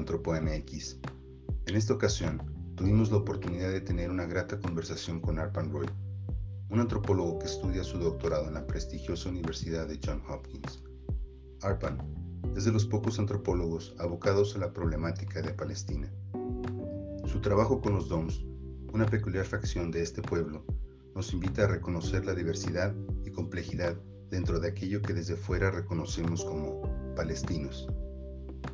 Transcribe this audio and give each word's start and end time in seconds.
Antropo 0.00 0.32
MX. 0.32 0.96
En 1.66 1.76
esta 1.76 1.92
ocasión, 1.92 2.40
tuvimos 2.74 3.10
la 3.10 3.18
oportunidad 3.18 3.70
de 3.70 3.82
tener 3.82 4.08
una 4.08 4.24
grata 4.24 4.58
conversación 4.58 5.20
con 5.20 5.38
Arpan 5.38 5.70
Roy, 5.70 5.86
un 6.70 6.80
antropólogo 6.80 7.38
que 7.38 7.44
estudia 7.44 7.84
su 7.84 7.98
doctorado 7.98 8.48
en 8.48 8.54
la 8.54 8.66
prestigiosa 8.66 9.28
Universidad 9.28 9.86
de 9.86 10.00
Johns 10.02 10.24
Hopkins. 10.26 10.82
Arpan 11.60 11.98
es 12.56 12.64
de 12.64 12.72
los 12.72 12.86
pocos 12.86 13.18
antropólogos 13.18 13.94
abocados 13.98 14.56
a 14.56 14.60
la 14.60 14.72
problemática 14.72 15.42
de 15.42 15.52
Palestina. 15.52 16.10
Su 17.26 17.42
trabajo 17.42 17.82
con 17.82 17.92
los 17.92 18.08
DOMS, 18.08 18.42
una 18.94 19.04
peculiar 19.04 19.44
facción 19.44 19.90
de 19.90 20.00
este 20.00 20.22
pueblo, 20.22 20.64
nos 21.14 21.34
invita 21.34 21.64
a 21.64 21.68
reconocer 21.68 22.24
la 22.24 22.34
diversidad 22.34 22.94
y 23.22 23.30
complejidad 23.32 24.00
dentro 24.30 24.60
de 24.60 24.68
aquello 24.68 25.02
que 25.02 25.12
desde 25.12 25.36
fuera 25.36 25.70
reconocemos 25.70 26.42
como 26.42 27.14
palestinos. 27.14 27.86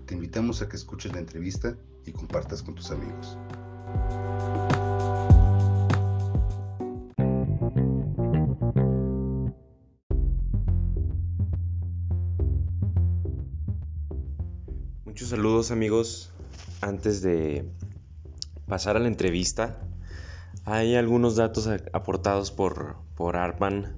Te 0.07 0.15
invitamos 0.15 0.63
a 0.63 0.69
que 0.69 0.77
escuches 0.77 1.13
la 1.13 1.19
entrevista 1.19 1.77
y 2.05 2.13
compartas 2.13 2.63
con 2.63 2.77
tus 2.77 2.93
amigos. 2.93 3.37
Muchos 15.05 15.29
saludos 15.31 15.73
amigos. 15.73 16.33
Antes 16.81 17.21
de 17.23 17.69
pasar 18.69 18.97
a 18.97 19.01
la 19.01 19.09
entrevista, 19.09 19.81
hay 20.65 20.95
algunos 20.95 21.35
datos 21.35 21.69
aportados 21.93 22.53
por, 22.53 22.95
por 23.17 23.37
Arpan 23.37 23.97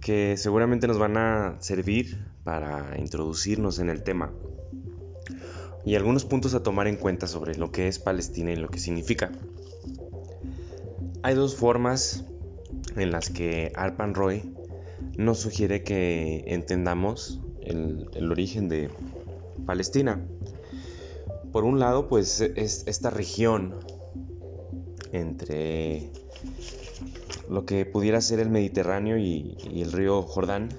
que 0.00 0.36
seguramente 0.36 0.88
nos 0.88 0.98
van 0.98 1.16
a 1.16 1.56
servir 1.60 2.26
para 2.42 2.98
introducirnos 2.98 3.78
en 3.78 3.88
el 3.88 4.02
tema 4.02 4.32
y 5.84 5.96
algunos 5.96 6.24
puntos 6.24 6.54
a 6.54 6.62
tomar 6.62 6.86
en 6.86 6.96
cuenta 6.96 7.26
sobre 7.26 7.56
lo 7.56 7.72
que 7.72 7.88
es 7.88 7.98
Palestina 7.98 8.52
y 8.52 8.56
lo 8.56 8.68
que 8.68 8.78
significa. 8.78 9.32
Hay 11.22 11.34
dos 11.34 11.56
formas 11.56 12.24
en 12.96 13.10
las 13.10 13.30
que 13.30 13.72
Arpan 13.74 14.14
Roy 14.14 14.42
nos 15.16 15.38
sugiere 15.38 15.82
que 15.82 16.44
entendamos 16.46 17.40
el, 17.60 18.30
origen 18.30 18.68
de 18.68 18.90
Palestina. 19.66 20.20
Por 21.52 21.64
un 21.64 21.78
lado, 21.78 22.08
pues 22.08 22.40
es 22.40 22.84
esta 22.86 23.10
región 23.10 23.74
entre 25.12 26.10
lo 27.50 27.66
que 27.66 27.84
pudiera 27.84 28.20
ser 28.20 28.40
el 28.40 28.48
Mediterráneo 28.48 29.18
y, 29.18 29.56
el 29.74 29.92
río 29.92 30.22
Jordán. 30.22 30.70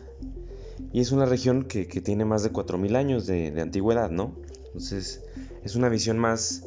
Y 0.92 1.02
es 1.02 1.12
una 1.12 1.26
región 1.26 1.64
que, 1.66 1.86
tiene 1.86 2.26
más 2.26 2.44
de 2.44 2.52
4.000 2.52 2.96
años 2.96 3.28
de, 3.28 3.52
de 3.52 3.62
antigüedad, 3.62 4.10
¿no? 4.10 4.34
Entonces 4.74 5.24
es 5.64 5.76
una 5.76 5.88
visión 5.88 6.18
más 6.18 6.64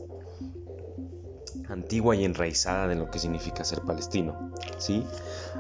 antigua 1.68 2.14
y 2.14 2.24
enraizada 2.24 2.86
de 2.86 2.94
lo 2.94 3.10
que 3.10 3.18
significa 3.18 3.64
ser 3.64 3.80
palestino, 3.82 4.52
¿sí? 4.78 5.04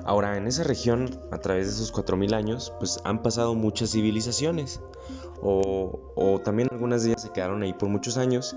Ahora, 0.04 0.36
en 0.36 0.46
esa 0.46 0.62
región, 0.62 1.20
a 1.32 1.38
través 1.38 1.66
de 1.66 1.72
esos 1.72 1.92
4.000 1.92 2.34
años, 2.34 2.72
pues 2.78 3.00
han 3.04 3.22
pasado 3.22 3.56
muchas 3.56 3.90
civilizaciones, 3.90 4.80
o, 5.42 6.40
también 6.44 6.68
algunas 6.70 7.02
de 7.02 7.10
ellas 7.10 7.22
se 7.22 7.30
quedaron 7.30 7.62
ahí 7.62 7.72
por 7.72 7.88
muchos 7.88 8.16
años 8.16 8.56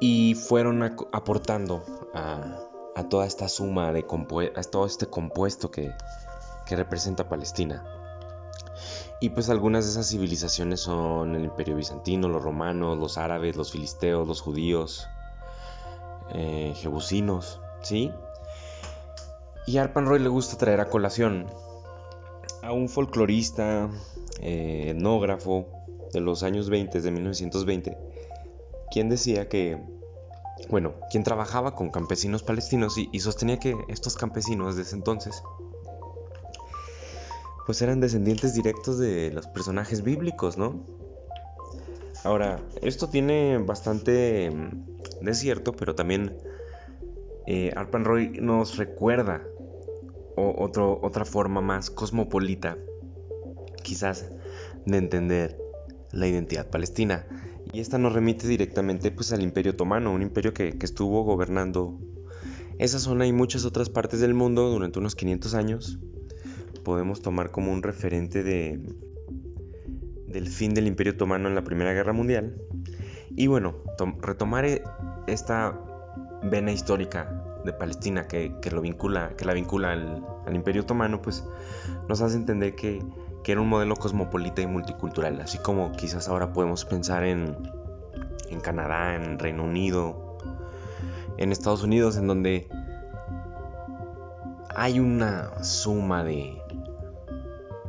y 0.00 0.34
fueron 0.34 0.82
aportando 0.82 1.84
a, 2.14 2.62
toda 3.10 3.26
esta 3.26 3.48
suma 3.48 3.92
de 3.92 4.06
a 4.56 4.62
todo 4.62 4.86
este 4.86 5.06
compuesto 5.06 5.70
que, 5.70 5.92
que 6.66 6.76
representa 6.76 7.28
Palestina. 7.28 7.84
Y 9.20 9.30
pues 9.30 9.48
algunas 9.48 9.84
de 9.86 9.92
esas 9.92 10.08
civilizaciones 10.08 10.80
son 10.80 11.34
el 11.34 11.44
imperio 11.44 11.76
bizantino, 11.76 12.28
los 12.28 12.42
romanos, 12.42 12.98
los 12.98 13.16
árabes, 13.16 13.56
los 13.56 13.72
filisteos, 13.72 14.28
los 14.28 14.42
judíos, 14.42 15.08
eh, 16.34 16.74
jebusinos, 16.76 17.60
¿sí? 17.82 18.12
Y 19.66 19.78
a 19.78 19.84
Arpan 19.84 20.06
Roy 20.06 20.18
le 20.18 20.28
gusta 20.28 20.58
traer 20.58 20.80
a 20.80 20.90
colación 20.90 21.46
a 22.62 22.72
un 22.72 22.88
folclorista, 22.88 23.88
eh, 24.40 24.88
etnógrafo 24.90 25.66
de 26.12 26.20
los 26.20 26.42
años 26.42 26.68
20, 26.68 27.00
de 27.00 27.10
1920, 27.10 27.98
quien 28.90 29.08
decía 29.08 29.48
que, 29.48 29.82
bueno, 30.68 30.94
quien 31.10 31.24
trabajaba 31.24 31.74
con 31.74 31.90
campesinos 31.90 32.42
palestinos 32.42 32.98
y, 32.98 33.08
y 33.12 33.20
sostenía 33.20 33.58
que 33.58 33.76
estos 33.88 34.16
campesinos 34.16 34.76
de 34.76 34.82
ese 34.82 34.94
entonces 34.94 35.42
pues 37.66 37.82
eran 37.82 38.00
descendientes 38.00 38.54
directos 38.54 38.96
de 38.98 39.32
los 39.32 39.48
personajes 39.48 40.02
bíblicos, 40.02 40.56
¿no? 40.56 40.86
Ahora, 42.22 42.60
esto 42.80 43.08
tiene 43.08 43.58
bastante 43.58 44.50
mm, 44.50 45.24
de 45.24 45.34
cierto, 45.34 45.72
pero 45.72 45.96
también 45.96 46.36
eh, 47.46 47.72
Arpan 47.76 48.04
Roy 48.04 48.38
nos 48.40 48.76
recuerda 48.76 49.42
otra 50.36 51.24
forma 51.24 51.62
más 51.62 51.90
cosmopolita, 51.90 52.76
quizás, 53.82 54.30
de 54.84 54.98
entender 54.98 55.58
la 56.12 56.28
identidad 56.28 56.68
palestina. 56.68 57.26
Y 57.72 57.80
esta 57.80 57.96
nos 57.96 58.12
remite 58.12 58.46
directamente 58.46 59.10
pues, 59.10 59.32
al 59.32 59.42
Imperio 59.42 59.72
Otomano, 59.72 60.12
un 60.12 60.20
imperio 60.20 60.52
que, 60.52 60.78
que 60.78 60.84
estuvo 60.84 61.24
gobernando 61.24 61.98
esa 62.78 62.98
zona 62.98 63.26
y 63.26 63.32
muchas 63.32 63.64
otras 63.64 63.88
partes 63.88 64.20
del 64.20 64.34
mundo 64.34 64.68
durante 64.68 64.98
unos 64.98 65.16
500 65.16 65.54
años 65.54 65.98
podemos 66.86 67.20
tomar 67.20 67.50
como 67.50 67.72
un 67.72 67.82
referente 67.82 68.44
de, 68.44 68.78
del 70.28 70.46
fin 70.46 70.72
del 70.72 70.86
Imperio 70.86 71.14
Otomano 71.14 71.48
en 71.48 71.56
la 71.56 71.64
Primera 71.64 71.92
Guerra 71.92 72.12
Mundial. 72.12 72.62
Y 73.30 73.48
bueno, 73.48 73.74
retomar 74.20 74.64
e, 74.64 74.84
esta 75.26 75.80
vena 76.44 76.70
histórica 76.70 77.42
de 77.64 77.72
Palestina 77.72 78.28
que, 78.28 78.52
lo 78.70 78.80
vincula, 78.82 79.34
que 79.36 79.44
la 79.44 79.52
vincula 79.52 79.94
al, 79.94 80.54
Imperio 80.54 80.82
Otomano, 80.82 81.20
pues 81.22 81.44
nos 82.08 82.20
hace 82.20 82.36
entender 82.36 82.76
que, 82.76 83.02
que, 83.42 83.50
era 83.50 83.60
un 83.60 83.68
modelo 83.68 83.96
cosmopolita 83.96 84.62
y 84.62 84.68
multicultural, 84.68 85.40
así 85.40 85.58
como 85.58 85.90
quizás 85.90 86.28
ahora 86.28 86.52
podemos 86.52 86.84
pensar 86.84 87.24
en, 87.24 87.56
en 88.48 88.60
Canadá, 88.60 89.16
en 89.16 89.40
Reino 89.40 89.64
Unido, 89.64 90.38
en 91.36 91.50
Estados 91.50 91.82
Unidos, 91.82 92.16
en 92.16 92.28
donde 92.28 92.68
hay 94.76 95.00
una 95.00 95.64
suma 95.64 96.22
de, 96.22 96.62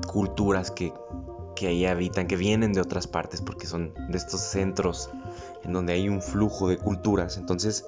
culturas 0.06 0.72
que, 0.72 0.94
ahí 1.62 1.86
habitan, 1.86 2.28
que 2.28 2.36
vienen 2.36 2.74
de 2.74 2.82
otras 2.82 3.08
partes, 3.08 3.42
porque 3.42 3.66
son 3.68 3.94
de 4.10 4.18
estos 4.18 4.42
centros 4.42 5.10
en 5.64 5.74
donde 5.74 5.94
hay 5.94 6.10
un 6.10 6.22
flujo 6.22 6.70
de 6.70 6.78
culturas. 6.78 7.38
Entonces, 7.38 7.86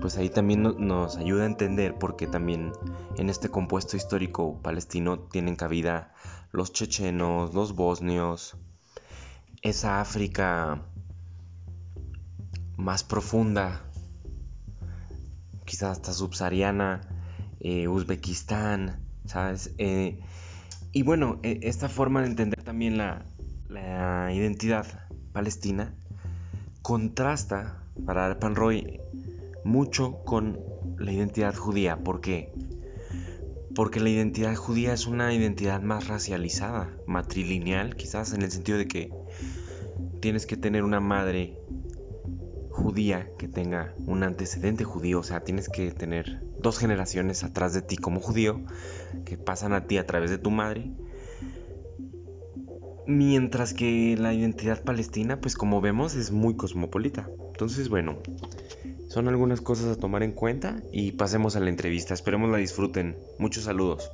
pues 0.00 0.16
ahí 0.16 0.28
también 0.28 0.62
nos 0.62 1.16
ayuda 1.16 1.44
a 1.44 1.46
entender 1.46 1.98
por 1.98 2.16
qué 2.16 2.26
también 2.26 2.72
en 3.16 3.30
este 3.30 3.48
compuesto 3.48 3.96
histórico 3.96 4.60
palestino 4.62 5.18
tienen 5.18 5.56
cabida 5.56 6.12
los 6.52 6.72
chechenos, 6.72 7.54
los 7.54 7.74
bosnios, 7.74 8.56
esa 9.62 10.00
África 10.00 10.82
más 12.76 13.04
profunda, 13.04 13.82
quizás 15.64 15.98
hasta 15.98 16.12
subsahariana, 16.12 17.02
eh, 17.60 17.86
Uzbekistán, 17.88 19.06
¿sabes? 19.26 19.74
Eh, 19.78 20.20
y 20.92 21.02
bueno, 21.02 21.38
e, 21.42 21.60
esta 21.62 21.88
forma 21.88 22.22
de 22.22 22.28
entender 22.28 22.62
también 22.62 22.96
la, 22.98 23.26
identidad 24.32 24.86
palestina 25.32 25.94
contrasta 26.82 27.84
para 28.04 28.34
Roy 28.34 29.00
mucho 29.64 30.22
con 30.24 30.58
la 30.98 31.12
identidad 31.12 31.54
judía. 31.54 31.98
¿Por 31.98 32.20
qué? 32.20 32.52
Porque 33.74 34.00
la 34.00 34.08
identidad 34.08 34.54
judía 34.56 34.92
es 34.92 35.06
una 35.06 35.32
identidad 35.32 35.80
más 35.82 36.08
racializada, 36.08 36.90
matrilineal, 37.06 37.94
quizás 37.96 38.32
en 38.32 38.42
el 38.42 38.50
sentido 38.50 38.78
de 38.78 38.88
que 38.88 39.10
tienes 40.20 40.46
que 40.46 40.56
tener 40.56 40.82
una 40.82 41.00
madre 41.00 41.56
judía 42.70 43.30
que 43.38 43.46
tenga 43.46 43.94
un 44.06 44.22
antecedente 44.22 44.84
judío, 44.84 45.20
o 45.20 45.22
sea, 45.22 45.40
tienes 45.40 45.68
que 45.68 45.92
tener 45.92 46.49
dos 46.60 46.78
generaciones 46.78 47.44
atrás 47.44 47.72
de 47.72 47.82
ti 47.82 47.96
como 47.96 48.20
judío, 48.20 48.60
que 49.24 49.36
pasan 49.36 49.72
a 49.72 49.86
ti 49.86 49.98
a 49.98 50.06
través 50.06 50.30
de 50.30 50.38
tu 50.38 50.50
madre. 50.50 50.90
Mientras 53.06 53.74
que 53.74 54.16
la 54.18 54.32
identidad 54.32 54.84
palestina, 54.84 55.40
pues 55.40 55.56
como 55.56 55.80
vemos, 55.80 56.14
es 56.14 56.30
muy 56.30 56.56
cosmopolita. 56.56 57.28
Entonces, 57.48 57.88
bueno, 57.88 58.18
son 59.08 59.26
algunas 59.26 59.60
cosas 59.60 59.96
a 59.96 60.00
tomar 60.00 60.22
en 60.22 60.32
cuenta 60.32 60.82
y 60.92 61.12
pasemos 61.12 61.56
a 61.56 61.60
la 61.60 61.70
entrevista. 61.70 62.14
Esperemos 62.14 62.50
la 62.50 62.58
disfruten. 62.58 63.16
Muchos 63.38 63.64
saludos. 63.64 64.10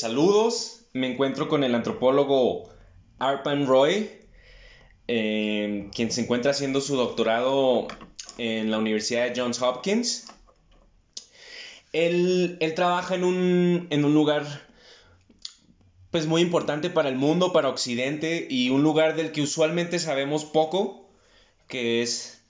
Saludos 0.00 0.86
me 0.94 1.12
encuentro 1.12 1.46
con 1.46 1.62
el 1.62 1.74
antropólogo 1.74 2.70
Arpan 3.18 3.66
Roy, 3.66 4.10
eh, 5.08 5.90
quien 5.94 6.10
se 6.10 6.22
encuentra 6.22 6.52
haciendo 6.52 6.80
su 6.80 6.96
doctorado 6.96 7.86
en 8.38 8.70
la 8.70 8.78
Universidad 8.78 9.28
de 9.28 9.38
Johns 9.38 9.60
Hopkins. 9.60 10.26
Él, 11.92 12.58
trabaja 12.74 13.14
en 13.14 13.24
un, 13.24 13.88
en 13.90 14.04
un 14.06 14.14
lugar 14.14 14.46
pues 16.10 16.26
muy 16.26 16.40
importante 16.40 16.88
para 16.88 17.10
el 17.10 17.16
mundo, 17.16 17.52
para 17.52 17.68
Occidente 17.68 18.46
y 18.48 18.70
un 18.70 18.82
lugar 18.82 19.16
del 19.16 19.32
que 19.32 19.42
usualmente 19.42 19.98
sabemos 19.98 20.46
poco, 20.46 21.10
que 21.68 22.00
es 22.00 22.42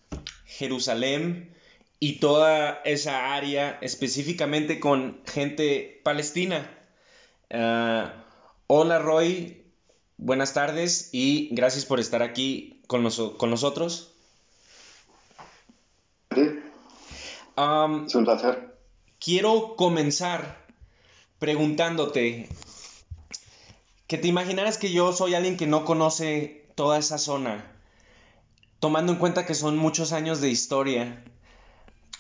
Jerusalén 0.47 1.55
y 1.99 2.20
toda 2.20 2.81
esa 2.85 3.35
área 3.35 3.76
específicamente 3.82 4.79
con 4.79 5.20
gente 5.26 6.00
palestina. 6.05 6.79
Ah, 7.52 8.12
hola 8.69 9.00
Roy, 9.00 9.64
buenas 10.19 10.55
tardes 10.55 11.08
y 11.11 11.49
gracias 11.50 11.85
por 11.85 11.99
estar 11.99 12.23
aquí 12.23 12.81
con, 12.87 13.08
con 13.38 13.50
nosotros. 13.50 14.12
Sí. 16.32 16.43
es 18.06 18.14
un 18.14 18.25
placer. 18.25 18.79
Quiero 19.19 19.75
comenzar 19.75 20.64
preguntándote 21.41 22.49
que 24.06 24.17
te 24.17 24.29
imaginaras 24.29 24.79
que 24.79 24.93
yo 24.93 25.12
soy 25.12 25.35
alguien 25.35 25.56
que 25.56 25.67
no 25.67 25.85
conoce 25.85 26.69
toda 26.76 26.99
esa 26.99 27.19
zona, 27.19 27.69
tomando 28.79 29.12
en 29.12 29.19
cuenta 29.19 29.44
que 29.44 29.55
son 29.56 29.76
muchos 29.76 30.12
años 30.12 30.41
de 30.41 30.50
historia. 30.50 31.25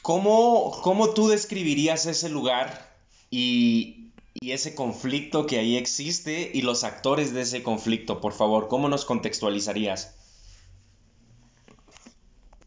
¿Cómo, 0.02 0.72
cómo 0.82 1.10
tú 1.10 1.28
describirías 1.28 2.06
ese 2.06 2.30
lugar 2.30 2.96
y, 3.30 3.99
y, 4.34 4.52
ese 4.52 4.74
conflicto 4.74 5.46
que 5.46 5.58
ahí 5.58 5.76
existe 5.76 6.50
y 6.52 6.62
los 6.62 6.84
actores 6.84 7.32
de 7.32 7.42
ese 7.42 7.62
conflicto? 7.62 8.20
Por 8.20 8.32
favor, 8.32 8.68
¿cómo 8.68 8.88
nos 8.88 9.04
contextualizarías? 9.04 10.16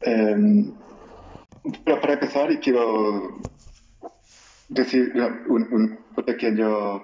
Em, 0.01 0.73
para 1.85 2.13
empezar, 2.13 2.59
quiero 2.59 3.39
decir 4.69 5.13
un, 5.47 5.97
un 6.15 6.23
pequeño 6.25 7.03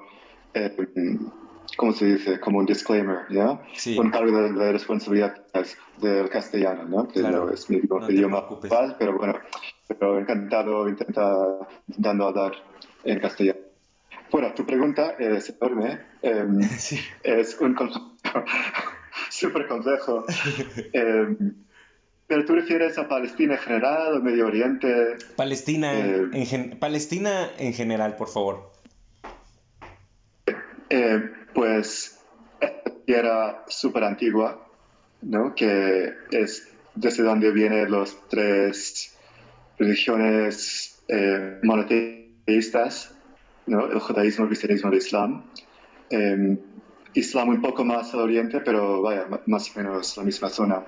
em, 0.54 1.30
¿cómo 1.78 1.94
se 1.94 2.06
dice? 2.06 2.40
Como 2.40 2.60
un 2.60 2.66
disclaimer, 2.66 3.20
¿ya? 3.30 3.62
Sí. 3.74 3.98
Un 3.98 4.12
cargo 4.12 4.38
de, 4.42 4.52
de, 4.52 4.72
responsabilidad 4.74 5.36
del 5.98 6.30
castellano, 6.30 6.84
¿no? 6.84 7.08
Que 7.08 7.22
no 7.22 7.50
es 7.50 7.70
mi 7.70 7.78
idioma 7.78 8.48
principal, 8.48 8.96
pero 9.00 9.18
bueno, 9.18 9.36
pero 9.88 10.20
encantado 10.20 10.88
intentando 10.90 12.28
hablar 12.28 12.54
en 13.04 13.20
castellano. 13.20 13.69
Bueno, 14.31 14.54
tu 14.54 14.66
pregunta 14.66 15.16
es 15.20 15.50
enorme. 15.50 16.00
Em, 16.22 16.62
sí. 16.78 17.00
Es 17.24 17.60
un 17.60 17.74
consejo 17.76 18.16
súper 19.30 19.68
complejo. 19.68 20.26
eh, 20.94 21.36
¿Pero 22.28 22.46
tú 22.46 22.54
refieres 22.54 22.98
a 23.00 23.08
Palestina 23.08 23.56
en 23.56 23.60
general 23.60 24.18
o 24.18 24.22
Medio 24.22 24.46
Oriente? 24.46 25.18
Palestina, 25.36 25.94
eh, 25.98 26.30
en, 26.31 26.78
Palestina 26.78 27.50
en 27.58 27.74
general, 27.74 28.16
por 28.18 28.30
favor. 28.30 28.72
Eh, 30.92 31.32
pues 31.56 32.20
era 33.08 33.64
súper 33.68 34.04
antigua, 34.04 34.64
¿no? 35.24 35.56
Que 35.56 36.14
es 36.32 36.70
desde 36.94 37.24
donde 37.24 37.52
vienen 37.52 37.92
las 37.92 38.16
tres 38.30 39.16
religiones 39.80 41.02
eh, 41.08 41.60
monoteístas, 41.64 43.16
¿no? 43.69 43.86
El 43.86 44.00
judaísmo, 44.00 44.44
el 44.44 44.50
cristianismo 44.50 44.92
el 44.92 44.98
islam. 44.98 45.44
Em, 46.10 46.57
islam 47.13 47.50
un 47.50 47.62
poco 47.62 47.86
más 47.86 48.13
al 48.13 48.21
oriente, 48.21 48.60
pero 48.62 49.01
vaya, 49.01 49.27
más 49.45 49.69
o 49.75 49.80
menos 49.80 50.18
la 50.18 50.24
misma 50.24 50.50
zona. 50.50 50.86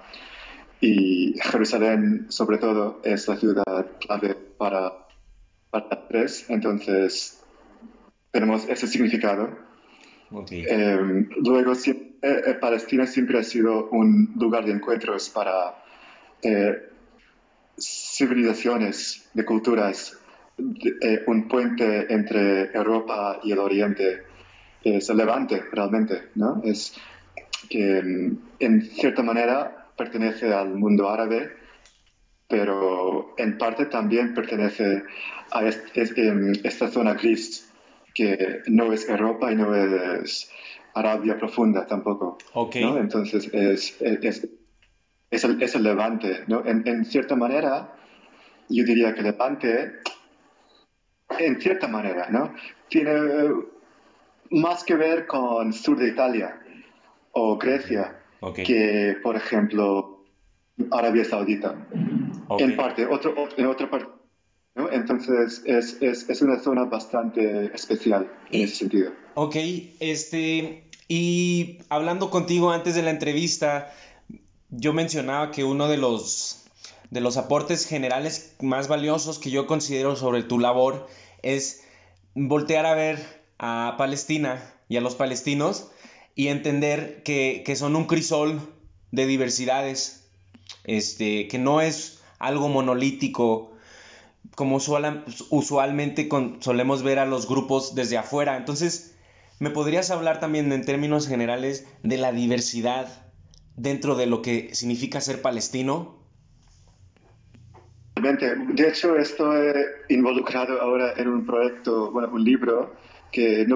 Y 0.80 1.36
Jerusalén, 1.39 2.25
sobre 2.30 2.57
todo, 2.57 3.01
es 3.04 3.28
la 3.28 3.38
ciudad 3.38 3.88
clave 4.00 4.36
para, 4.57 4.92
para 5.69 6.07
tres, 6.07 6.50
entonces 6.50 7.44
tenemos 8.31 8.68
ese 8.68 8.88
significado 8.88 9.72
Em, 10.50 11.30
luego, 11.44 11.74
eh, 11.74 12.13
eh, 12.22 12.54
Palestina 12.60 13.06
siempre 13.06 13.39
ha 13.39 13.44
sido 13.44 13.89
un 13.89 14.34
lugar 14.38 14.66
de 14.66 14.72
encuentros 14.72 15.30
para 15.30 15.84
eh, 16.42 16.89
civilizaciones, 17.77 19.30
de 19.34 19.44
culturas, 19.44 20.18
un 21.28 21.48
puente 21.48 22.13
entre 22.13 22.72
Europa 22.74 23.40
y 23.44 23.52
el 23.52 23.60
Oriente. 23.60 24.24
Es 24.84 25.10
el 25.10 25.18
levante, 25.18 25.62
realmente, 25.72 26.30
¿no? 26.36 26.62
Es 26.63 26.96
que 27.69 27.98
em, 28.00 28.38
en 28.60 28.81
cierta 28.81 29.24
manera 29.24 29.88
pertenece 29.96 30.54
al 30.54 30.74
mundo 30.74 31.10
árabe, 31.10 31.52
pero 32.48 33.34
en 33.38 33.58
parte 33.58 33.86
también 33.86 34.34
pertenece 34.34 35.04
a 35.52 35.62
em, 35.63 36.54
esta 36.63 36.88
zona 36.88 37.13
gris 37.13 37.72
que 38.13 38.62
no 38.68 38.92
es 38.92 39.08
Europa 39.08 39.52
y 39.52 39.56
no 39.56 39.74
es 39.75 40.52
Arabia 40.94 41.38
profunda 41.38 41.86
tampoco. 41.86 42.38
¿no? 42.54 42.98
Entonces 42.98 43.50
es, 43.54 44.02
es, 44.02 44.48
es, 45.30 45.44
el, 45.44 45.62
es 45.62 45.75
el, 45.75 45.84
levante. 45.84 46.44
¿no? 46.48 46.66
En, 46.66 46.86
en, 46.88 47.06
cierta 47.06 47.36
manera, 47.36 47.94
yo 48.69 48.84
diría 48.84 49.13
que 49.13 49.22
levante, 49.22 49.94
en 51.39 51.62
cierta 51.62 51.88
manera, 51.88 52.30
¿no? 52.30 52.54
tiene 52.89 53.12
más 54.51 54.83
que 54.83 54.95
ver 54.95 55.25
con 55.25 55.72
sur 55.74 55.98
de 55.98 56.10
Italia 56.10 56.60
o 57.31 57.57
Grecia 57.57 58.18
que, 58.54 59.16
por 59.24 59.36
ejemplo, 59.36 60.24
Arabia 60.91 61.24
Saudita. 61.24 61.88
En 62.60 62.75
parte, 62.75 63.06
otro, 63.06 63.34
en 63.56 63.65
otra 63.65 63.89
parte 63.89 64.08
entonces 64.91 65.62
es, 65.65 65.98
es, 66.01 66.29
es, 66.29 66.41
una 66.41 66.60
zona 66.60 66.86
bastante 66.86 67.74
especial 67.75 68.32
en 68.51 68.62
ese 68.62 68.75
sentido. 68.75 69.12
Ok, 69.34 69.56
este, 70.00 70.86
y 71.08 71.79
hablando 71.89 72.29
contigo 72.29 72.72
antes 72.72 72.96
de 72.96 73.01
la 73.01 73.12
entrevista, 73.12 73.94
yo 74.70 74.94
mencionaba 74.94 75.51
que 75.51 75.65
uno 75.65 75.89
de 75.89 75.98
los, 75.98 76.71
de 77.12 77.22
los 77.22 77.38
aportes 77.38 77.86
generales 77.86 78.56
más 78.62 78.88
valiosos 78.88 79.38
que 79.38 79.51
yo 79.51 79.68
considero 79.68 80.15
sobre 80.15 80.44
tu 80.44 80.58
labor 80.58 81.08
es 81.44 81.84
voltear 82.34 82.86
a 82.86 82.96
ver 82.96 83.44
a 83.60 83.96
Palestina 83.98 84.63
y 84.89 84.98
a 84.98 85.01
los 85.01 85.15
palestinos 85.15 85.91
y 86.36 86.48
entender 86.48 87.22
que, 87.24 87.63
que 87.65 87.75
son 87.75 87.96
un 87.96 88.06
crisol 88.08 88.62
de 89.12 89.25
diversidades, 89.25 90.30
este, 90.86 91.50
que 91.50 91.60
no 91.60 91.82
es 91.82 92.22
algo 92.39 92.70
monolítico, 92.70 93.74
como 94.56 94.77
usualmente 94.77 96.30
solemos 96.60 97.03
ver 97.03 97.20
a 97.20 97.25
los 97.25 97.48
grupos 97.48 97.94
desde 97.94 98.18
afuera. 98.18 98.56
Entonces, 98.56 99.15
¿me 99.60 99.70
podrías 99.70 100.12
hablar 100.12 100.39
también 100.39 100.72
en 100.72 100.86
términos 100.86 101.27
generales 101.27 101.86
de 102.03 102.18
la 102.18 102.32
diversidad 102.32 103.27
dentro 103.75 104.15
de 104.15 104.27
lo 104.27 104.41
que 104.41 104.74
significa 104.74 105.20
ser 105.20 105.41
palestino? 105.41 106.21
De 108.22 108.88
hecho, 108.88 109.18
estoy 109.18 109.74
involucrado 110.10 110.80
ahora 110.80 111.13
en 111.18 111.28
un 111.28 111.46
proyecto, 111.46 112.12
bueno, 112.12 112.30
un 112.32 112.44
libro 112.44 112.94
que, 113.32 113.62
eh, 113.62 113.68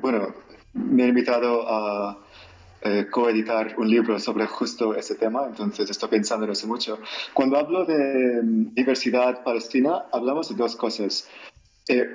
bueno, 0.00 0.34
me 0.72 1.04
ha 1.04 1.06
invitado 1.06 1.64
a 1.68 2.18
eh, 2.82 3.06
coeditar 3.10 3.74
un 3.78 3.88
libro 3.88 4.18
sobre 4.18 4.46
justo 4.46 4.94
ese 4.94 5.14
tema, 5.14 5.46
entonces 5.46 5.88
estoy 5.88 6.08
pensando 6.08 6.44
en 6.44 6.52
eso 6.52 6.66
mucho. 6.66 6.98
Cuando 7.32 7.58
hablo 7.58 7.84
de 7.84 8.42
mm, 8.42 8.74
diversidad 8.74 9.42
palestina, 9.42 10.04
hablamos 10.12 10.48
de 10.48 10.54
dos 10.56 10.76
cosas. 10.76 11.28
Eh, 11.88 12.06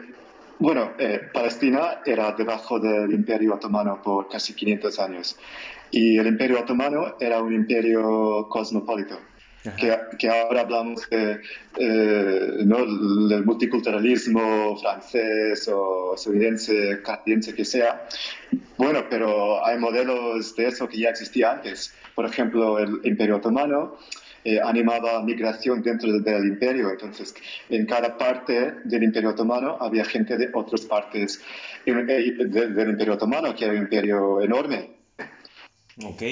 bueno, 0.59 0.91
eh, 0.99 1.21
Palestina 1.33 2.01
era 2.05 2.31
debajo 2.33 2.79
del 2.79 3.11
Imperio 3.11 3.55
Otomano 3.55 4.01
por 4.01 4.29
casi 4.29 4.53
500 4.53 4.99
años 4.99 5.37
y 5.89 6.17
el 6.17 6.27
Imperio 6.27 6.59
Otomano 6.59 7.15
era 7.19 7.41
un 7.41 7.53
imperio 7.53 8.47
cosmopolita 8.47 9.17
que, 10.17 10.29
ahora 10.29 10.61
hablamos 10.61 11.07
de, 11.09 11.39
eh, 11.77 12.47
¿no? 12.65 12.77
del 13.27 13.45
multiculturalismo 13.45 14.77
francés 14.77 15.67
o 15.71 16.15
estadounidense, 16.15 17.01
canadiense, 17.03 17.53
que 17.53 17.65
sea. 17.65 18.07
Bueno, 18.77 19.05
pero 19.09 19.63
hay 19.65 19.77
modelos 19.77 20.55
de 20.55 20.67
eso 20.67 20.87
que 20.87 20.99
ya 20.99 21.09
existía 21.09 21.51
antes. 21.51 21.93
Por 22.15 22.25
ejemplo, 22.25 22.79
el 22.79 23.01
Imperio 23.03 23.37
Otomano 23.37 23.97
eh, 24.43 24.59
animaba 24.59 25.21
migración 25.21 25.83
dentro 25.83 26.11
del 26.11 26.45
imperio. 26.45 26.89
Entonces, 26.89 27.35
en 27.69 27.85
cada 27.85 28.17
parte 28.17 28.73
del 28.85 29.03
Imperio 29.03 29.29
Otomano 29.29 29.77
había 29.79 30.05
gente 30.05 30.37
de 30.37 30.49
otras 30.53 30.81
partes 30.81 31.39
eh, 31.85 31.93
del 31.93 32.89
Imperio 32.89 33.13
Otomano, 33.13 33.55
que 33.55 33.65
era 33.65 33.73
un 33.73 33.81
imperio 33.81 34.41
enorme. 34.41 34.89
Ok 36.03 36.23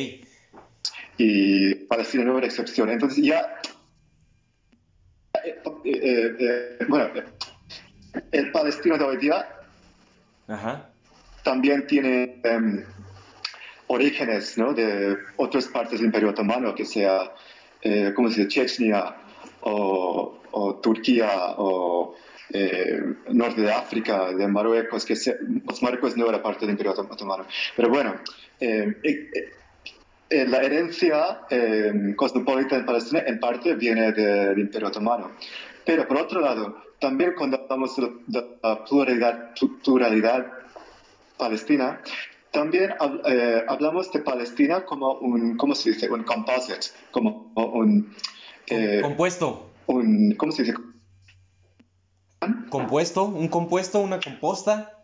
y 1.19 1.75
Palestina 1.75 2.23
no 2.23 2.37
era 2.37 2.47
excepción. 2.47 2.89
Entonces 2.89 3.23
ya, 3.23 3.59
eh, 5.43 5.61
eh, 5.83 6.35
eh, 6.39 6.85
bueno, 6.87 7.09
el 8.31 8.51
palestino 8.51 8.97
de 8.97 9.03
hoy 9.03 9.17
día 9.17 9.47
también 11.43 11.85
tiene 11.85 12.39
em, 12.43 12.83
orígenes 13.87 14.57
¿no? 14.57 14.73
de 14.73 15.17
otras 15.37 15.67
partes 15.67 15.99
del 15.99 16.05
Imperio 16.05 16.29
Otomano, 16.29 16.73
que 16.73 16.85
sea, 16.85 17.31
¿cómo 18.15 18.29
se 18.29 18.45
dice?, 18.45 18.47
Chechnya 18.47 19.15
o, 19.61 20.41
o 20.51 20.75
Turquía 20.75 21.29
o 21.57 22.15
eh, 22.51 22.99
norte 23.29 23.61
de 23.61 23.71
África, 23.71 24.31
de 24.31 24.47
Marruecos, 24.47 25.05
que 25.05 25.15
se, 25.15 25.37
pues 25.65 25.83
Marruecos 25.83 26.17
no 26.17 26.27
era 26.27 26.41
parte 26.41 26.61
del 26.61 26.71
Imperio 26.71 26.93
Otomano. 26.93 27.45
Pero 27.75 27.89
bueno, 27.89 28.15
eh, 28.59 28.95
eh, 29.03 29.29
la 30.29 30.57
herencia 30.61 31.41
cosmopolita 32.15 32.75
en 32.75 32.85
Palestina 32.85 33.23
en 33.25 33.39
parte 33.39 33.75
viene 33.75 34.11
del 34.11 34.59
Imperio 34.59 34.89
Otomano. 34.89 35.31
Pero 35.85 36.07
por 36.07 36.17
otro 36.17 36.41
lado, 36.41 36.83
también 36.99 37.33
cuando 37.35 37.57
hablamos 37.57 37.95
de 37.95 38.57
la 38.61 38.83
pluralidad, 38.85 39.51
pluralidad 39.83 40.45
palestina, 41.37 42.01
también 42.51 42.93
hablamos 43.67 44.11
de 44.11 44.19
Palestina 44.19 44.85
como 44.85 45.13
un, 45.13 45.57
¿cómo 45.57 45.73
se 45.73 45.91
dice? 45.91 46.09
Un 46.09 46.23
composite, 46.23 46.87
como 47.11 47.51
un... 47.55 48.13
compuesto. 49.01 49.69
Un, 49.87 50.35
¿Cómo 50.35 50.51
se 50.51 50.63
dice? 50.63 50.75
¿Compuesto? 52.69 53.25
¿Un 53.25 53.47
compuesto? 53.47 53.99
¿Una 53.99 54.19
composta? 54.19 54.98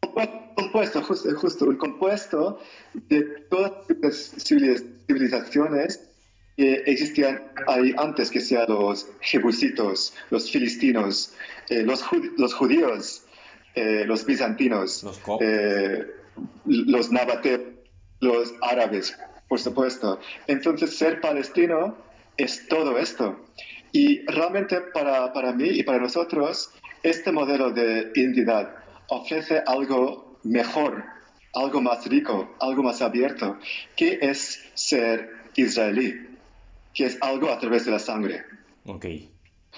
Compuesto, 0.00 1.02
justo, 1.02 1.34
justo, 1.36 1.64
un 1.66 1.76
compuesto 1.76 2.58
de 2.94 3.22
todas 3.50 3.72
las 4.00 4.34
civilizaciones 4.38 6.08
que 6.56 6.82
existían 6.86 7.52
ahí 7.66 7.94
antes 7.96 8.30
que 8.30 8.40
sean 8.40 8.66
los 8.68 9.08
jebusitos, 9.20 10.14
los 10.30 10.50
filistinos, 10.50 11.32
eh, 11.68 11.82
los, 11.82 12.04
los, 12.36 12.54
judíos, 12.54 13.24
eh, 13.74 14.04
los 14.06 14.24
bizantinos, 14.26 15.02
los, 15.02 15.20
eh, 15.40 16.06
los 16.66 17.10
los 18.20 18.54
árabes, 18.60 19.16
por 19.48 19.58
supuesto. 19.58 20.20
Entonces, 20.46 20.96
ser 20.96 21.20
palestino 21.20 21.96
es 22.36 22.68
todo 22.68 22.98
esto. 22.98 23.40
Y 23.92 24.24
realmente 24.26 24.80
para, 24.92 25.32
para 25.32 25.52
mí 25.52 25.68
y 25.68 25.82
para 25.82 25.98
nosotros, 25.98 26.70
este 27.02 27.32
modelo 27.32 27.70
de 27.70 28.12
identidad 28.14 28.79
ofrece 29.10 29.62
algo 29.66 30.38
mejor, 30.44 31.04
algo 31.54 31.82
más 31.82 32.06
rico, 32.06 32.54
algo 32.60 32.82
más 32.82 33.02
abierto, 33.02 33.58
que 33.96 34.18
es 34.22 34.70
ser 34.74 35.30
israelí, 35.56 36.14
que 36.94 37.06
es 37.06 37.18
algo 37.20 37.50
a 37.50 37.58
través 37.58 37.84
de 37.84 37.90
la 37.90 37.98
sangre. 37.98 38.44
Okay. 38.84 39.30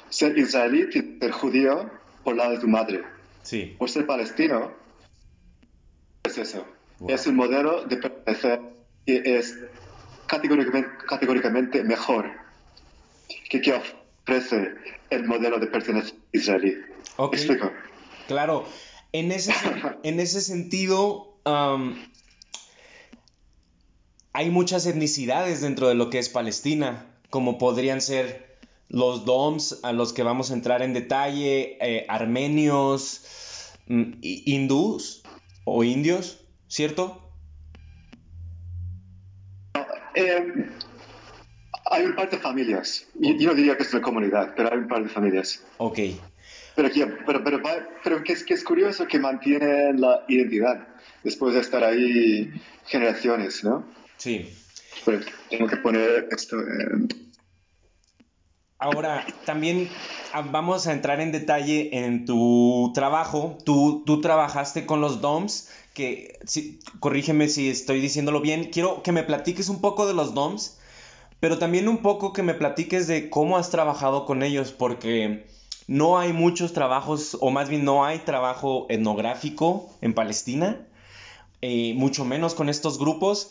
Ser 0.08 0.38
israelí, 0.38 0.86
ser 0.92 1.30
judío 1.32 1.90
por 2.22 2.36
lado 2.36 2.52
de 2.52 2.58
tu 2.58 2.68
madre. 2.68 3.02
Sí. 3.42 3.74
Por 3.78 3.90
ser 3.90 4.06
palestino, 4.06 4.72
es 6.22 6.38
eso. 6.38 6.64
Es 7.08 7.26
un 7.26 7.34
modelo 7.34 7.84
de 7.84 7.96
pertenecer 7.96 8.60
que 9.04 9.22
es 9.24 9.58
categóricamente, 10.26 10.88
categóricamente 11.08 11.82
mejor 11.82 12.30
que, 13.48 13.60
que 13.60 13.72
ofrece 13.72 14.74
el 15.10 15.24
modelo 15.24 15.58
de 15.58 15.66
pertenencia 15.66 16.16
israelí. 16.30 16.76
¿Explico? 17.32 17.72
Claro, 18.28 18.66
en 19.12 19.32
ese, 19.32 19.52
en 20.02 20.20
ese 20.20 20.40
sentido 20.40 21.28
hay 24.32 24.50
muchas 24.50 24.86
etnicidades 24.86 25.60
dentro 25.60 25.88
de 25.88 25.94
lo 25.94 26.10
que 26.10 26.18
es 26.18 26.28
Palestina, 26.28 27.06
como 27.30 27.58
podrían 27.58 28.00
ser 28.00 28.58
los 28.88 29.24
DOMs 29.24 29.80
a 29.82 29.92
los 29.92 30.12
que 30.12 30.22
vamos 30.22 30.50
a 30.50 30.54
entrar 30.54 30.82
en 30.82 30.92
detalle, 30.92 31.78
eh, 31.80 32.06
armenios, 32.08 33.72
mm, 33.86 34.12
hindús 34.20 35.22
o 35.64 35.82
indios, 35.84 36.44
¿cierto? 36.68 37.18
Eh, 40.14 40.70
hay 41.90 42.04
un 42.04 42.14
par 42.14 42.30
de 42.30 42.38
familias. 42.38 43.06
Yo, 43.14 43.48
no 43.48 43.54
diría 43.54 43.76
que 43.76 43.82
es 43.82 43.92
una 43.92 44.02
comunidad, 44.02 44.52
pero 44.56 44.72
hay 44.72 44.78
un 44.78 44.88
par 44.88 45.02
de 45.02 45.08
familias. 45.08 45.64
Ok. 45.78 45.98
Pero, 46.74 46.88
pero, 47.26 47.44
pero, 47.44 47.62
pero 48.02 48.24
que, 48.24 48.32
es, 48.32 48.44
que 48.44 48.54
es 48.54 48.64
curioso 48.64 49.06
que 49.06 49.18
mantienen 49.18 50.00
la 50.00 50.24
identidad 50.28 50.88
después 51.22 51.54
de 51.54 51.60
estar 51.60 51.84
ahí 51.84 52.50
generaciones, 52.86 53.62
¿no? 53.62 53.84
Sí. 54.16 54.48
Pero 55.04 55.20
tengo 55.50 55.66
que 55.66 55.76
poner 55.76 56.28
esto. 56.30 56.58
En... 56.60 57.08
Ahora, 58.78 59.26
también 59.44 59.88
ah, 60.32 60.42
vamos 60.42 60.86
a 60.86 60.92
entrar 60.92 61.20
en 61.20 61.32
detalle 61.32 61.90
en 62.04 62.24
tu 62.24 62.92
trabajo. 62.94 63.58
Tú, 63.64 64.02
tú 64.06 64.20
trabajaste 64.20 64.86
con 64.86 65.00
los 65.00 65.20
DOMs, 65.20 65.70
que, 65.94 66.38
si, 66.46 66.80
corrígeme 67.00 67.48
si 67.48 67.68
estoy 67.68 68.00
diciéndolo 68.00 68.40
bien. 68.40 68.70
Quiero 68.72 69.02
que 69.02 69.12
me 69.12 69.22
platiques 69.22 69.68
un 69.68 69.80
poco 69.80 70.06
de 70.06 70.14
los 70.14 70.34
DOMs 70.34 70.78
pero 71.42 71.58
también 71.58 71.88
un 71.88 72.02
poco 72.02 72.32
que 72.32 72.44
me 72.44 72.54
platiques 72.54 73.08
de 73.08 73.28
cómo 73.28 73.56
has 73.56 73.68
trabajado 73.68 74.26
con 74.26 74.44
ellos, 74.44 74.70
porque 74.70 75.44
no 75.92 76.18
hay 76.18 76.32
muchos 76.32 76.72
trabajos, 76.72 77.36
o 77.38 77.50
más 77.50 77.68
bien 77.68 77.84
no 77.84 78.06
hay 78.06 78.20
trabajo 78.20 78.86
etnográfico 78.88 79.90
en 80.00 80.14
Palestina, 80.14 80.86
eh, 81.60 81.92
mucho 81.94 82.24
menos 82.24 82.54
con 82.54 82.70
estos 82.70 82.98
grupos. 82.98 83.50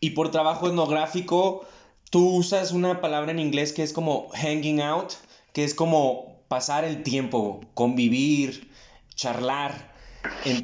Y 0.00 0.10
por 0.10 0.30
trabajo 0.30 0.66
etnográfico, 0.66 1.66
tú 2.08 2.36
usas 2.36 2.72
una 2.72 3.02
palabra 3.02 3.32
en 3.32 3.38
inglés 3.38 3.74
que 3.74 3.82
es 3.82 3.92
como 3.92 4.30
hanging 4.30 4.80
out, 4.80 5.12
que 5.52 5.62
es 5.62 5.74
como 5.74 6.38
pasar 6.48 6.84
el 6.84 7.02
tiempo, 7.02 7.60
convivir, 7.74 8.70
charlar. 9.14 9.92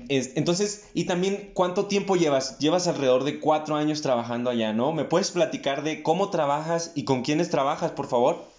Entonces, 0.09 0.89
y 0.95 1.05
también, 1.05 1.51
¿cuánto 1.53 1.85
tiempo 1.85 2.17
llevas? 2.17 2.59
Llevas 2.61 2.89
alrededor 2.89 3.25
de 3.25 3.41
cuatro 3.41 3.77
años 3.77 4.01
trabajando 4.01 4.49
allá, 4.49 4.73
¿no? 4.73 4.93
¿Me 4.93 5.05
puedes 5.05 5.31
platicar 5.33 5.83
de 5.83 6.03
cómo 6.03 6.31
trabajas 6.31 6.93
y 6.95 7.05
con 7.05 7.21
quiénes 7.21 7.51
trabajas, 7.51 7.91
por 7.91 8.09
favor? 8.09 8.50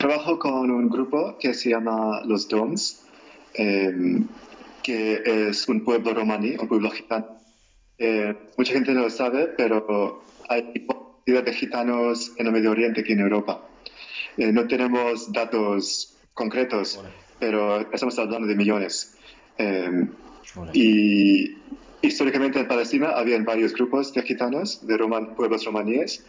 Trabajo 0.00 0.38
con 0.38 0.70
un 0.70 0.88
grupo 0.88 1.36
que 1.38 1.52
se 1.52 1.68
llama 1.68 2.22
Los 2.24 2.48
Doms, 2.48 3.02
em, 3.52 4.26
que 4.82 5.20
es 5.26 5.68
un 5.68 5.84
pueblo 5.84 6.14
romaní, 6.14 6.56
un 6.58 6.68
pueblo 6.68 6.90
gitano. 6.90 7.36
Eh, 7.98 8.34
mucha 8.56 8.72
gente 8.72 8.92
no 8.92 9.02
lo 9.02 9.10
sabe, 9.10 9.48
pero 9.48 10.24
hay 10.48 10.72
cantidad 10.72 11.44
de 11.44 11.52
gitanos 11.52 12.32
en 12.38 12.46
el 12.46 12.52
Medio 12.52 12.70
Oriente 12.70 13.04
que 13.04 13.12
en 13.12 13.20
Europa. 13.20 13.68
Eh, 14.38 14.50
no 14.50 14.66
tenemos 14.66 15.30
datos 15.32 16.16
concretos 16.32 16.98
pero 17.40 17.80
estamos 17.90 18.16
hablando 18.18 18.46
de 18.46 18.54
millones. 18.54 19.16
Em, 19.58 20.10
y 20.72 21.56
históricamente 22.02 22.60
en 22.60 22.68
Palestina 22.68 23.10
habían 23.10 23.44
varios 23.44 23.74
grupos 23.74 24.12
de 24.14 24.22
gitanos, 24.22 24.86
de 24.86 24.98
pueblos 25.36 25.64
romaníes, 25.64 26.24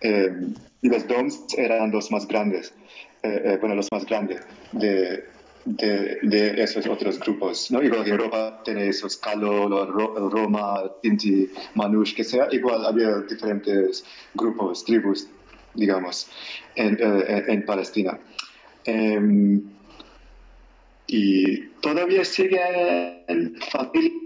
em, 0.00 0.54
y 0.82 0.88
los 0.88 1.06
DOMs 1.06 1.46
eran 1.56 1.90
los 1.90 2.10
más 2.10 2.26
grandes, 2.26 2.74
eh, 3.22 3.42
eh, 3.44 3.58
bueno, 3.60 3.74
los 3.74 3.90
más 3.92 4.04
grandes 4.06 4.42
de, 4.72 5.24
de, 5.64 6.62
esos 6.62 6.86
otros 6.86 7.18
grupos. 7.18 7.70
¿no? 7.70 7.82
Igual 7.82 8.04
que 8.04 8.10
Europa 8.10 8.62
tiene 8.64 8.88
esos 8.88 9.16
Kalo, 9.16 9.86
Roma, 10.30 10.82
Tinti, 11.02 11.50
Manush, 11.74 12.14
que 12.14 12.24
sea, 12.24 12.48
igual 12.50 12.84
había 12.84 13.18
diferentes 13.20 14.04
grupos, 14.34 14.84
tribus, 14.84 15.26
digamos, 15.74 16.28
en, 16.76 16.98
eh, 17.00 17.44
en 17.48 17.64
Palestina. 17.64 18.18
Em, 18.84 19.62
y 21.06 21.60
todavía 21.80 22.24
siguen 22.24 23.56
familias 23.70 24.23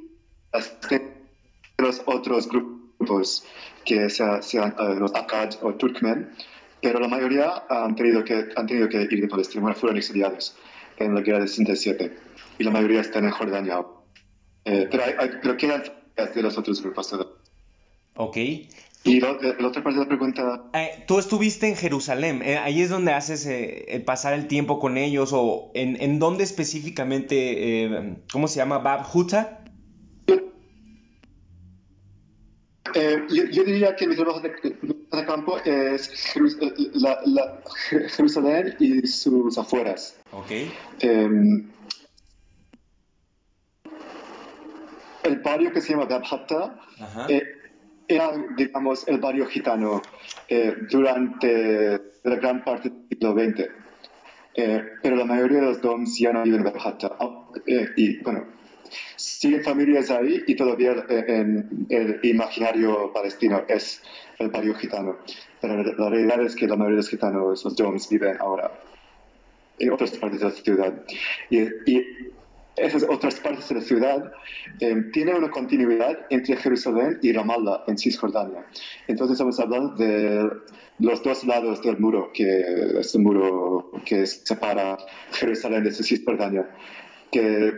los 1.79 2.03
otros 2.07 2.49
grupos 2.49 3.45
que 3.85 4.11
sean, 4.11 4.41
eh, 4.79 4.95
los 4.99 5.15
Akkad 5.15 5.55
o 5.63 5.75
Turkmen, 5.75 6.31
pero 6.83 7.01
la 7.01 7.09
mayoría 7.09 7.65
han 7.69 7.95
tenido 7.95 8.25
que, 8.25 8.49
han 8.57 8.67
tenido 8.67 8.89
que 8.89 9.03
ir 9.03 9.21
de 9.21 9.29
Palestina, 9.29 9.75
fueron 9.75 9.97
exiliados 9.97 10.57
en 10.99 11.15
la 11.15 11.21
guerra 11.21 11.41
de 11.41 11.49
67 11.49 12.17
y 12.59 12.65
la 12.65 12.71
mayoría 12.71 13.01
están 13.01 13.25
en 13.25 13.31
Jordania. 13.31 13.85
Eh, 14.65 14.89
pero, 14.91 15.05
hay, 15.05 15.31
pero 15.43 15.57
quedan 15.57 15.83
de 16.17 16.43
los 16.43 16.59
otros 16.59 16.83
grupos 16.83 17.09
todavía. 17.09 17.33
Ok. 18.17 18.37
Y 19.05 19.21
la, 19.21 19.31
otra 19.31 19.83
parte 19.83 19.99
de 19.99 20.05
la 20.05 20.09
pregunta... 20.09 20.65
Eh, 20.75 21.05
tú 21.07 21.19
estuviste 21.19 21.69
en 21.69 21.77
Jerusalén, 21.77 22.43
eh, 22.43 22.59
ahí 22.59 22.83
es 22.83 22.91
donde 22.91 23.13
haces 23.13 23.47
eh, 23.47 24.03
pasar 24.05 24.35
el 24.35 24.49
tiempo 24.49 24.81
con 24.81 24.99
ellos, 24.99 25.31
o 25.33 25.71
en, 25.75 26.01
en 26.03 26.19
dónde 26.19 26.45
específicamente, 26.45 28.19
¿cómo 28.31 28.49
se 28.49 28.57
llama? 28.57 28.79
¿Bab 28.79 29.07
Huta? 29.15 29.61
Yo, 33.29 33.65
diría 33.65 33.95
que 33.97 34.07
mi 34.07 34.17
trabajo 34.17 34.41
de, 34.41 34.53
campo 35.27 35.59
es 35.65 36.11
Jerusalén 38.17 38.77
y 38.79 39.07
sus 39.07 39.59
afueras. 39.59 40.19
Ok. 40.33 40.51
Em, 41.01 41.69
el 45.23 45.37
barrio 45.41 45.73
que 45.73 45.81
se 45.81 45.93
llama 45.93 46.07
Bab 46.07 46.25
Hatta 46.31 46.79
era, 48.09 48.33
digamos, 48.57 49.07
el 49.07 49.19
barrio 49.19 49.47
gitano 49.47 50.03
eh, 50.49 50.75
durante 50.91 52.01
la 52.25 52.37
gran 52.37 52.65
parte 52.65 52.91
del 52.91 53.09
siglo 53.09 53.35
XX. 53.35 53.71
Eh, 54.55 54.83
pero 55.03 55.15
la 55.15 55.25
mayoría 55.25 55.61
de 55.61 55.67
los 55.67 55.81
DOMs 55.81 56.19
ya 56.19 56.33
no 56.33 56.43
viven 56.43 56.67
en 56.67 56.73
eh, 57.67 57.89
y 57.97 58.19
bueno, 58.23 58.47
siguen 59.17 59.63
familias 59.63 60.11
ahí 60.11 60.43
y 60.47 60.55
todavía 60.55 61.05
en, 61.09 61.87
el 61.89 62.21
imaginario 62.23 63.13
palestino 63.13 63.65
es 63.69 64.03
el 64.39 64.49
barrio 64.49 64.75
gitano. 64.75 65.17
Pero 65.61 65.83
la 65.83 66.11
realidad 66.11 66.43
es 66.43 66.55
que 66.55 66.67
la 66.67 66.77
mayoría 66.77 66.97
de 66.97 67.03
los 67.03 67.11
gitanos, 67.11 67.65
los 67.65 67.77
doms, 67.77 68.09
viven 68.09 68.37
ahora 68.41 68.71
en 69.79 69.93
otras 69.93 70.11
partes 70.19 70.41
de 70.41 70.47
la 70.47 70.53
ciudad. 70.53 71.05
Y, 71.51 71.61
y 71.61 72.05
esas 72.81 73.05
otras 73.09 73.41
partes 73.41 73.69
de 73.69 73.75
la 73.77 73.81
ciudad 73.81 74.33
eh, 74.81 74.95
tienen 75.13 75.37
una 75.37 75.51
continuidad 75.51 76.27
entre 76.31 76.57
Jerusalén 76.57 77.19
y 77.23 77.33
Ramallah 77.33 77.85
en 77.87 77.99
Cisjordania. 77.99 78.65
Entonces 79.07 79.35
estamos 79.35 79.59
hablando 79.61 79.95
de 79.95 80.49
los 80.99 81.23
dos 81.23 81.45
lados 81.45 81.83
del 81.83 81.99
muro, 81.99 82.31
que 82.33 82.99
es 83.01 83.15
el 83.15 83.23
muro 83.23 83.91
que 84.05 84.27
separa 84.27 84.99
Jerusalén 85.33 85.85
de 85.85 85.93
Cisjordania, 85.93 86.69
que 87.31 87.73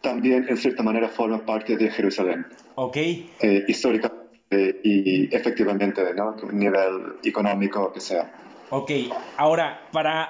también 0.00 0.46
en 0.48 0.56
cierta 0.56 0.82
manera 0.82 1.08
forma 1.08 1.44
parte 1.44 1.76
de 1.76 1.90
Jerusalén. 1.90 2.46
Ok. 2.74 2.96
Eh, 2.96 3.64
históricamente 3.68 4.26
y 4.50 5.34
efectivamente, 5.34 6.02
¿no? 6.14 6.30
A 6.30 6.52
nivel 6.52 7.14
económico, 7.24 7.92
que 7.92 8.00
sea. 8.00 8.32
Ok, 8.70 8.90
ahora, 9.36 9.88
para 9.92 10.28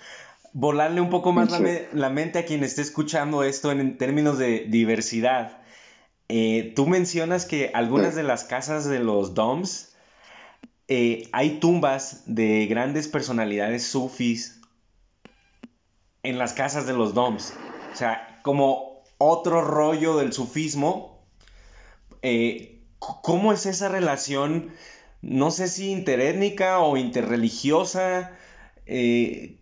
volarle 0.52 1.00
un 1.00 1.10
poco 1.10 1.32
más 1.32 1.50
la, 1.92 2.10
mente 2.10 2.38
a 2.38 2.44
quien 2.44 2.64
esté 2.64 2.82
escuchando 2.82 3.44
esto 3.44 3.72
en, 3.72 3.98
términos 3.98 4.38
de 4.38 4.66
diversidad, 4.68 5.62
eh, 6.28 6.72
tú 6.76 6.86
mencionas 6.86 7.46
que 7.46 7.70
algunas 7.72 8.14
de 8.14 8.22
las 8.22 8.44
casas 8.44 8.88
de 8.88 9.00
los 9.00 9.34
DOMs 9.34 9.96
eh, 10.88 11.28
hay 11.32 11.58
tumbas 11.58 12.22
de 12.26 12.66
grandes 12.66 13.08
personalidades 13.08 13.84
sufis 13.84 14.60
en 16.22 16.38
las 16.38 16.52
casas 16.52 16.86
de 16.86 16.92
los 16.92 17.14
DOMs. 17.14 17.54
O 17.92 17.96
sea, 17.96 18.40
como 18.42 18.97
otro 19.18 19.60
rollo 19.62 20.16
del 20.16 20.32
sufismo. 20.32 21.20
Eh, 22.22 22.80
¿Cómo 22.98 23.52
es 23.52 23.66
esa 23.66 23.88
relación? 23.88 24.70
No 25.20 25.50
sé 25.50 25.68
si 25.68 25.90
interétnica 25.90 26.78
o 26.78 26.96
interreligiosa. 26.96 28.32
Eh, 28.86 29.56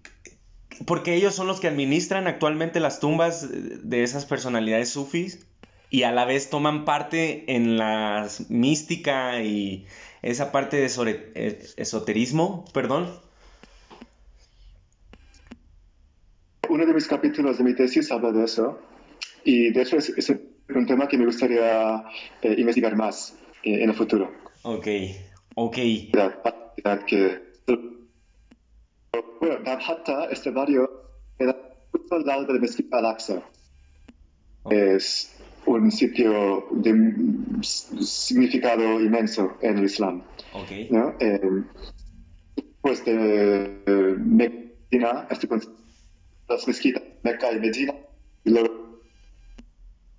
porque 0.85 1.15
ellos 1.15 1.35
son 1.35 1.47
los 1.47 1.59
que 1.59 1.69
administran 1.69 2.27
actualmente 2.27 2.81
las 2.81 3.01
tumbas 3.01 3.49
de 3.51 4.03
esas 4.03 4.27
personalidades 4.27 4.91
sufis 4.91 5.47
y 5.89 6.03
a 6.03 6.13
la 6.13 6.27
vez 6.27 6.51
toman 6.51 6.85
parte 6.85 7.55
en 7.55 7.79
la 7.79 8.29
mística 8.51 9.41
y 9.43 9.87
esa 10.21 10.53
parte 10.53 10.77
de 10.77 11.75
esoterismo, 11.77 12.67
perdón. 12.75 13.19
Uno 16.69 16.85
de 16.85 16.93
mis 16.93 17.07
capítulos 17.07 17.57
de 17.59 17.65
mi 17.65 17.75
tesis 17.75 18.11
habla 18.11 18.33
de 18.33 18.45
eso 18.45 18.79
y 19.47 19.71
de 19.71 19.83
hecho 19.83 19.97
es, 19.97 20.33
un 20.69 20.87
tema 20.87 21.07
que 21.07 21.17
me 21.17 21.25
gustaría 21.25 22.05
eh, 22.43 22.55
investigar 22.59 22.97
más 22.97 23.39
eh, 23.63 23.83
en 23.83 23.91
el 23.91 23.95
futuro. 23.95 24.33
Ok, 24.63 24.89
ok. 25.55 25.77
que, 27.07 27.43
bueno, 29.41 29.59
Dabhatta, 29.65 30.25
este 30.31 30.51
barrio, 30.51 30.91
queda 31.39 31.57
justo 31.93 32.17
al 32.17 32.27
lado 32.27 32.53
de 32.53 32.59
mezquita 32.59 32.99
Al-Aqsa. 32.99 33.43
Es 34.69 35.37
un 35.65 35.93
sitio 35.93 36.67
de 36.73 37.63
significado 37.63 39.01
inmenso 39.01 39.57
en 39.63 39.79
el 39.79 39.85
Islam. 39.85 40.25
Okay. 40.53 40.89
¿no? 40.91 41.15
Eh, 41.21 41.63
pues 42.81 43.05
de 43.05 44.17
Medina, 44.19 45.29
este 45.31 45.49
las 46.49 46.67
mezquitas 46.67 47.03
Mecca 47.23 47.53
y 47.53 47.61
Medina, 47.61 47.95
y 48.45 48.51
luego 48.51 48.86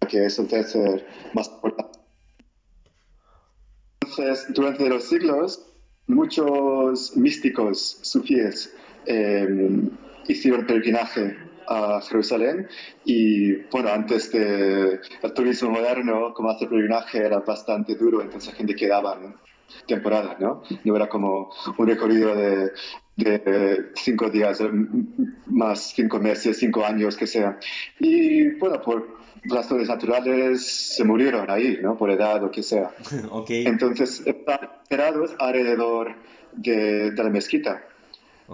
que 0.08 0.26
es 0.26 0.40
el 0.40 0.48
tercer 0.48 1.06
más 1.34 1.48
importante. 1.48 2.00
Entonces, 4.02 4.46
durante 4.54 4.90
los 4.90 5.04
siglos, 5.04 5.66
muchos 6.08 7.16
místicos 7.16 8.00
sufíes 8.02 8.74
eh, 9.06 9.48
hicieron 10.28 10.66
peregrinaje 10.66 11.38
a 11.68 12.02
Jerusalén 12.02 12.68
y 13.04 13.54
bueno, 13.70 13.90
antes 13.90 14.32
del 14.32 15.02
turismo 15.36 15.72
moderno, 15.72 16.34
como 16.34 16.50
hacer 16.50 16.70
peregrinaje 16.70 17.20
era 17.20 17.40
bastante 17.40 17.96
duro, 17.96 18.22
entonces 18.22 18.52
la 18.52 18.58
gente 18.58 18.76
quedaba 18.76 19.20
temporada, 19.86 20.38
¿no? 20.40 20.64
No 20.86 20.96
era 20.96 21.10
como 21.10 21.52
un 21.78 21.88
recorrido 21.88 22.34
de, 22.36 22.72
de 23.18 23.92
cinco 23.96 24.30
días, 24.30 24.64
más 25.48 25.94
cinco 25.94 26.20
meses, 26.20 26.58
cinco 26.58 26.86
años, 26.86 27.18
que 27.18 27.28
sea. 27.28 27.60
Y 28.00 28.52
bueno, 28.58 28.82
por 28.82 29.17
razones 29.44 29.88
naturales 29.88 30.96
se 30.96 31.04
murieron 31.04 31.50
ahí, 31.50 31.80
¿no? 31.82 31.98
Por 31.98 32.12
edad 32.12 32.44
o 32.44 32.52
que 32.52 32.64
sea. 32.64 32.92
Okay. 33.30 33.66
Entonces, 33.66 34.26
están 34.26 34.70
esperados 34.84 35.36
alrededor 35.40 36.16
de, 36.54 37.12
de 37.12 37.24
la 37.24 37.30
mezquita. 37.30 37.84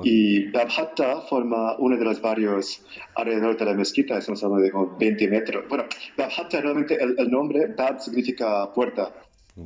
Y 0.01 0.47
Babhatta 0.47 1.21
forma 1.21 1.77
uno 1.77 1.97
de 1.97 2.03
los 2.03 2.19
barrios 2.19 2.83
alrededor 3.15 3.57
de 3.57 3.65
la 3.65 3.73
mezquita, 3.75 4.17
estamos 4.17 4.43
hablando 4.43 4.63
de 4.63 4.71
como 4.71 4.97
20 4.97 5.27
metros. 5.27 5.65
Bueno, 5.69 5.85
Babhatta 6.17 6.61
realmente 6.61 6.97
el, 6.99 7.29
nombre, 7.29 7.67
Bab 7.67 8.01
significa 8.01 8.73
puerta. 8.73 9.13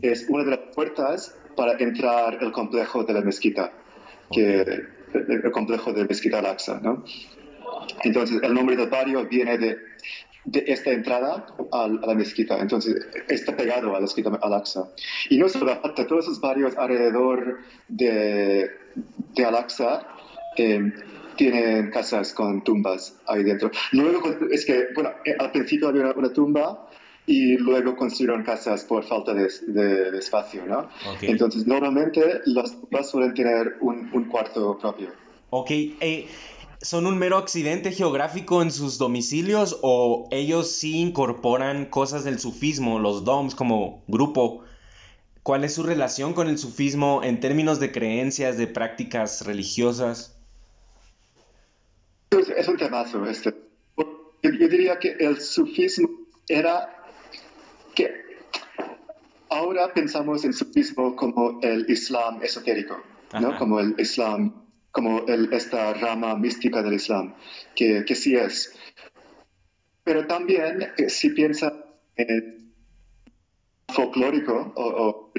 Es 0.02 0.28
una 0.28 0.44
de 0.44 0.52
las 0.52 0.60
puertas 0.76 1.34
para 1.56 1.78
entrar 1.78 2.40
el 2.42 2.52
complejo 2.52 3.06
de 3.06 3.14
la 3.14 3.22
mezquita, 3.22 3.72
que, 4.30 4.66
el, 5.14 5.52
complejo 5.52 5.94
de 5.94 6.04
Mezquita 6.04 6.40
Al-Aqsa, 6.40 6.82
¿no? 6.82 7.06
Entonces, 8.04 8.42
el 8.44 8.54
nombre 8.54 8.76
del 8.76 8.90
barrio 8.90 9.26
viene 9.26 9.58
de, 9.58 9.78
de 10.48 10.64
esta 10.68 10.92
entrada 10.92 11.46
a, 11.72 11.88
la 11.88 12.16
mezquita. 12.16 12.58
Entonces, 12.60 13.06
está 13.28 13.56
pegado 13.56 13.90
a 13.92 13.94
la 13.94 14.00
mezquita 14.00 14.32
Al-Aqsa. 14.42 14.90
Y 15.30 15.38
no 15.38 15.50
solo 15.50 15.66
Babhatta, 15.66 16.08
todos 16.08 16.26
esos 16.26 16.40
barrios 16.40 16.76
alrededor 16.78 17.60
de, 17.90 18.72
de 19.36 19.46
Al-Aqsa 19.46 20.08
eh, 20.56 20.94
tienen 21.36 21.92
casas 21.92 22.34
con 22.34 22.64
tumbas 22.64 23.18
ahí 23.28 23.44
dentro. 23.44 23.70
Luego, 23.92 24.34
es 24.50 24.66
que, 24.66 24.88
bueno, 24.96 25.12
eh, 25.26 25.36
al 25.38 25.52
principio 25.52 25.90
había 25.90 26.12
una, 26.14 26.32
tumba 26.32 26.90
y 27.26 27.58
luego 27.58 27.98
construyeron 27.98 28.44
casas 28.44 28.86
por 28.86 29.04
falta 29.04 29.34
de, 29.34 29.50
de, 29.68 30.18
espacio, 30.18 30.66
¿no? 30.66 30.90
Entonces, 31.22 31.68
normalmente 31.68 32.22
las 32.46 32.72
tumbas 32.72 33.10
suelen 33.10 33.34
tener 33.34 33.76
un, 33.82 34.10
un 34.14 34.24
cuarto 34.26 34.78
propio. 34.78 35.10
Ok, 35.50 35.72
eh, 35.72 36.26
¿son 36.82 37.08
un 37.08 37.18
mero 37.18 37.38
accidente 37.38 37.92
geográfico 37.92 38.62
en 38.62 38.72
sus 38.72 38.98
domicilios 38.98 39.80
o 39.82 40.28
ellos 40.32 40.72
sí 40.72 41.00
incorporan 41.00 41.86
cosas 41.86 42.24
del 42.24 42.40
sufismo, 42.40 43.00
los 43.00 43.24
DOMs 43.24 43.56
como 43.56 44.04
grupo? 44.08 44.64
¿Cuál 45.44 45.64
es 45.64 45.74
su 45.74 45.84
relación 45.84 46.34
con 46.34 46.50
el 46.50 46.58
sufismo 46.58 47.22
en 47.24 47.40
términos 47.40 47.80
de 47.80 47.92
creencias, 47.92 48.58
de 48.58 48.68
prácticas 48.68 49.46
religiosas? 49.46 50.38
Es 52.32 52.68
un 52.68 52.78
temazo 52.78 53.26
este. 53.26 53.56
Yo, 54.44 54.68
diría 54.68 55.00
que 55.00 55.14
el 55.20 55.40
sufismo 55.40 56.10
era 56.48 57.04
que 57.96 58.12
ahora 59.50 59.94
pensamos 59.94 60.44
en 60.44 60.54
sufismo 60.54 61.16
como 61.16 61.60
el 61.62 61.90
islam 61.90 62.44
esotérico, 62.44 63.02
¿no? 63.40 63.58
Como 63.58 63.80
el 63.80 63.96
islam, 63.98 64.67
como 64.98 65.28
el, 65.28 65.54
esta 65.54 65.94
rama 65.94 66.36
mística 66.36 66.82
del 66.82 66.96
islam, 66.96 67.36
que, 67.76 68.04
sí 68.16 68.36
es. 68.36 68.74
Pero 70.04 70.26
también, 70.26 70.92
eh, 70.98 71.08
si 71.08 71.30
piensa 71.30 71.72
en 72.16 72.74
folclórico 73.94 74.74
o, 74.76 74.84
o 74.84 75.32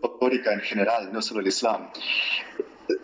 folclórica 0.00 0.54
en 0.54 0.60
general, 0.60 1.12
no 1.12 1.22
solo 1.22 1.38
el 1.38 1.46
islam, 1.46 1.88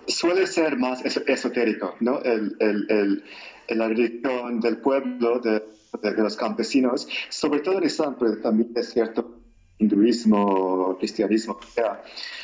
suele 0.09 0.49
ser 0.49 0.77
más 0.77 1.05
esotérico, 1.05 1.95
¿no? 2.01 2.21
El, 2.23 2.57
el, 2.59 3.25
la 3.69 3.87
religión 3.87 4.61
del 4.61 4.79
pueblo, 4.79 5.39
de, 5.39 5.63
los 6.17 6.37
campesinos, 6.37 7.07
sobre 7.29 7.61
todo 7.61 7.79
en 7.79 7.85
Islam, 7.85 8.17
pero 8.19 8.39
también 8.39 8.73
es 8.75 8.91
cierto 8.91 9.32
hinduismo, 9.83 10.97
cristianismo, 10.99 11.59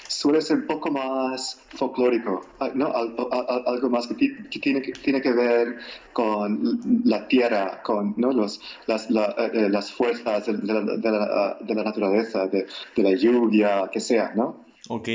suele 0.09 0.41
ser 0.41 0.59
un 0.59 0.67
poco 0.67 0.91
más 0.91 1.61
folclórico, 1.71 2.45
¿no? 2.75 2.93
algo 2.93 3.91
más 3.91 4.07
que, 4.07 4.15
tiene, 4.15 4.83
que 4.83 4.93
tiene 4.93 5.21
que 5.21 5.33
ver 5.33 5.79
con 6.13 6.81
la 7.05 7.29
tierra, 7.29 7.83
con 7.83 8.15
¿no? 8.17 8.33
Los, 8.33 8.61
las, 8.87 9.09
eh, 9.11 9.69
las 9.71 9.93
fuerzas 9.93 10.47
de 10.47 10.53
la, 10.55 10.81
de 10.81 11.11
la, 11.11 11.59
de 11.61 11.75
la 11.75 11.85
naturaleza, 11.85 12.47
de, 12.47 12.67
la 12.97 13.13
lluvia, 13.13 13.89
que 13.93 14.01
sea, 14.01 14.33
¿no? 14.35 14.65
Ok. 14.89 15.09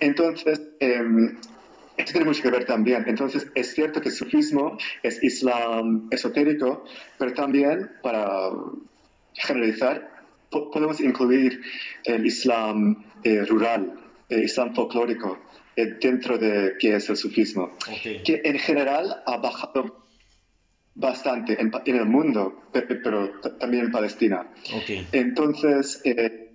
Entonces, 0.00 0.60
eh, 0.80 1.02
esto 1.96 2.12
tiene 2.12 2.26
mucho 2.26 2.42
que 2.42 2.50
ver 2.50 2.66
también. 2.66 3.04
Entonces, 3.06 3.46
es 3.54 3.72
cierto 3.74 4.00
que 4.00 4.08
el 4.10 4.14
sufismo 4.14 4.76
es 5.02 5.22
islam 5.22 6.08
esotérico, 6.10 6.84
pero 7.18 7.32
también, 7.32 7.90
para 8.02 8.50
generalizar, 9.34 10.15
podemos 10.72 11.00
incluir 11.00 11.60
el 12.04 12.26
islam 12.26 13.04
eh, 13.22 13.44
rural, 13.44 13.94
el 14.28 14.44
islam 14.44 14.74
folclórico, 14.74 15.38
eh, 15.76 15.96
dentro 16.00 16.38
de 16.38 16.74
qué 16.78 16.96
es 16.96 17.08
el 17.10 17.16
sufismo, 17.16 17.72
que 18.02 18.40
en 18.44 18.58
general 18.58 19.22
ha 19.26 19.36
bajado 19.36 20.06
bastante 20.94 21.60
en, 21.60 21.70
en 21.84 21.96
el 21.96 22.06
mundo, 22.06 22.62
pero, 22.72 23.40
también 23.58 23.84
en 23.84 23.90
Palestina. 23.90 24.48
Okay. 24.82 25.06
Entonces, 25.12 26.00
eh, 26.04 26.46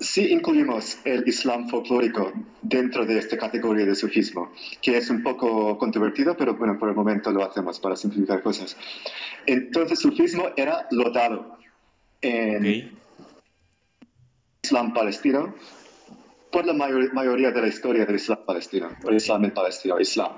sí 0.00 0.32
incluimos 0.32 0.98
el 1.04 1.26
Islam 1.26 1.68
folclórico 1.68 2.32
dentro 2.60 3.06
de 3.06 3.18
esta 3.18 3.36
categoría 3.38 3.86
de 3.86 3.94
sufismo, 3.94 4.52
que 4.82 4.96
es 4.96 5.08
un 5.08 5.22
poco 5.22 5.78
controvertido, 5.78 6.36
pero 6.36 6.56
bueno, 6.56 6.78
por 6.78 6.88
el 6.88 6.94
momento 6.94 7.30
lo 7.30 7.44
hacemos 7.44 7.78
para 7.78 7.96
simplificar 7.96 8.42
cosas. 8.42 8.76
Entonces, 9.46 10.00
sufismo 10.00 10.50
era 10.56 10.88
lotado 10.90 11.58
en 12.22 12.96
Islam 14.62 14.94
palestino 14.94 15.54
por 16.50 16.66
la 16.66 16.72
mayoría 16.72 17.50
de 17.50 17.60
la 17.60 17.68
historia 17.68 18.04
del 18.06 18.16
Islam 18.16 18.38
palestino, 18.46 18.90
el 19.08 19.16
Islam 19.16 19.44
en 19.44 19.50
Palestina, 19.52 19.96
Islam, 19.98 20.32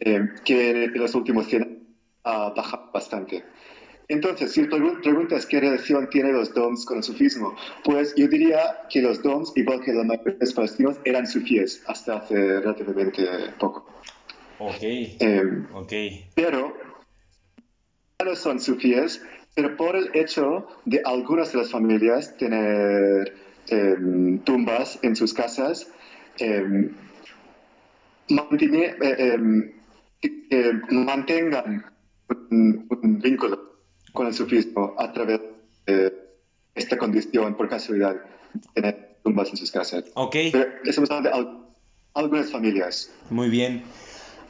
eh, 0.00 0.28
que 0.44 0.84
en 0.84 0.98
los 0.98 1.14
últimos 1.14 1.46
100 1.46 1.86
ha 2.24 2.50
bajado 2.50 2.90
bastante. 2.92 3.44
Entonces, 4.08 4.52
si 4.52 4.64
preguntas 4.64 5.44
qué 5.44 5.60
relación 5.60 6.08
tiene 6.08 6.32
los 6.32 6.54
DOMs 6.54 6.86
con 6.86 6.96
el 6.96 7.02
sufismo, 7.02 7.54
pues 7.84 8.14
yo 8.16 8.26
diría 8.26 8.80
que 8.88 9.02
los 9.02 9.22
DOMs, 9.22 9.52
igual 9.54 9.82
que 9.82 9.92
la 9.92 10.02
mayoría 10.02 10.32
de 10.32 10.40
los 10.40 10.54
palestinos, 10.54 10.96
eran 11.04 11.26
sufíes 11.26 11.82
hasta 11.86 12.16
hace 12.16 12.34
relativamente 12.34 13.26
poco. 13.58 13.86
Ok. 14.58 14.82
Eh, 14.82 15.42
okay. 15.74 16.26
Pero 16.34 16.74
no 18.24 18.34
son 18.34 18.60
sufíes, 18.60 19.22
pero 19.54 19.76
por 19.76 19.96
el 19.96 20.10
hecho 20.14 20.66
de 20.84 21.02
algunas 21.04 21.52
de 21.52 21.58
las 21.58 21.70
familias 21.70 22.36
tener 22.36 23.34
em, 23.68 24.38
tumbas 24.40 24.98
en 25.02 25.16
sus 25.16 25.34
casas, 25.34 25.88
em, 26.38 26.94
em, 28.28 29.72
mantengan 30.90 31.84
un, 32.50 33.18
vínculo 33.20 33.78
con 34.12 34.26
el 34.26 34.34
sufismo 34.34 34.94
a 34.98 35.12
través 35.12 35.40
de 35.86 36.12
esta 36.74 36.96
condición, 36.96 37.56
por 37.56 37.68
casualidad, 37.68 38.16
de 38.52 38.60
tener 38.74 39.16
tumbas 39.22 39.50
en 39.50 39.56
sus 39.56 39.70
casas. 39.70 40.04
Ok. 40.14 40.36
Pero 40.52 40.66
estamos 40.84 41.10
hablando 41.10 41.30
de 41.30 41.58
algunas 42.14 42.50
familias. 42.50 43.12
Muy 43.30 43.48
bien. 43.48 43.82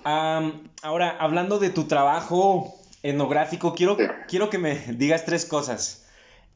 ahora, 0.04 1.16
hablando 1.18 1.58
de 1.58 1.70
tu 1.70 1.84
trabajo 1.84 2.77
etnográfico, 3.02 3.74
quiero, 3.74 3.96
quiero 4.28 4.50
que 4.50 4.58
me 4.58 4.74
digas 4.88 5.24
tres 5.24 5.44
cosas. 5.44 6.06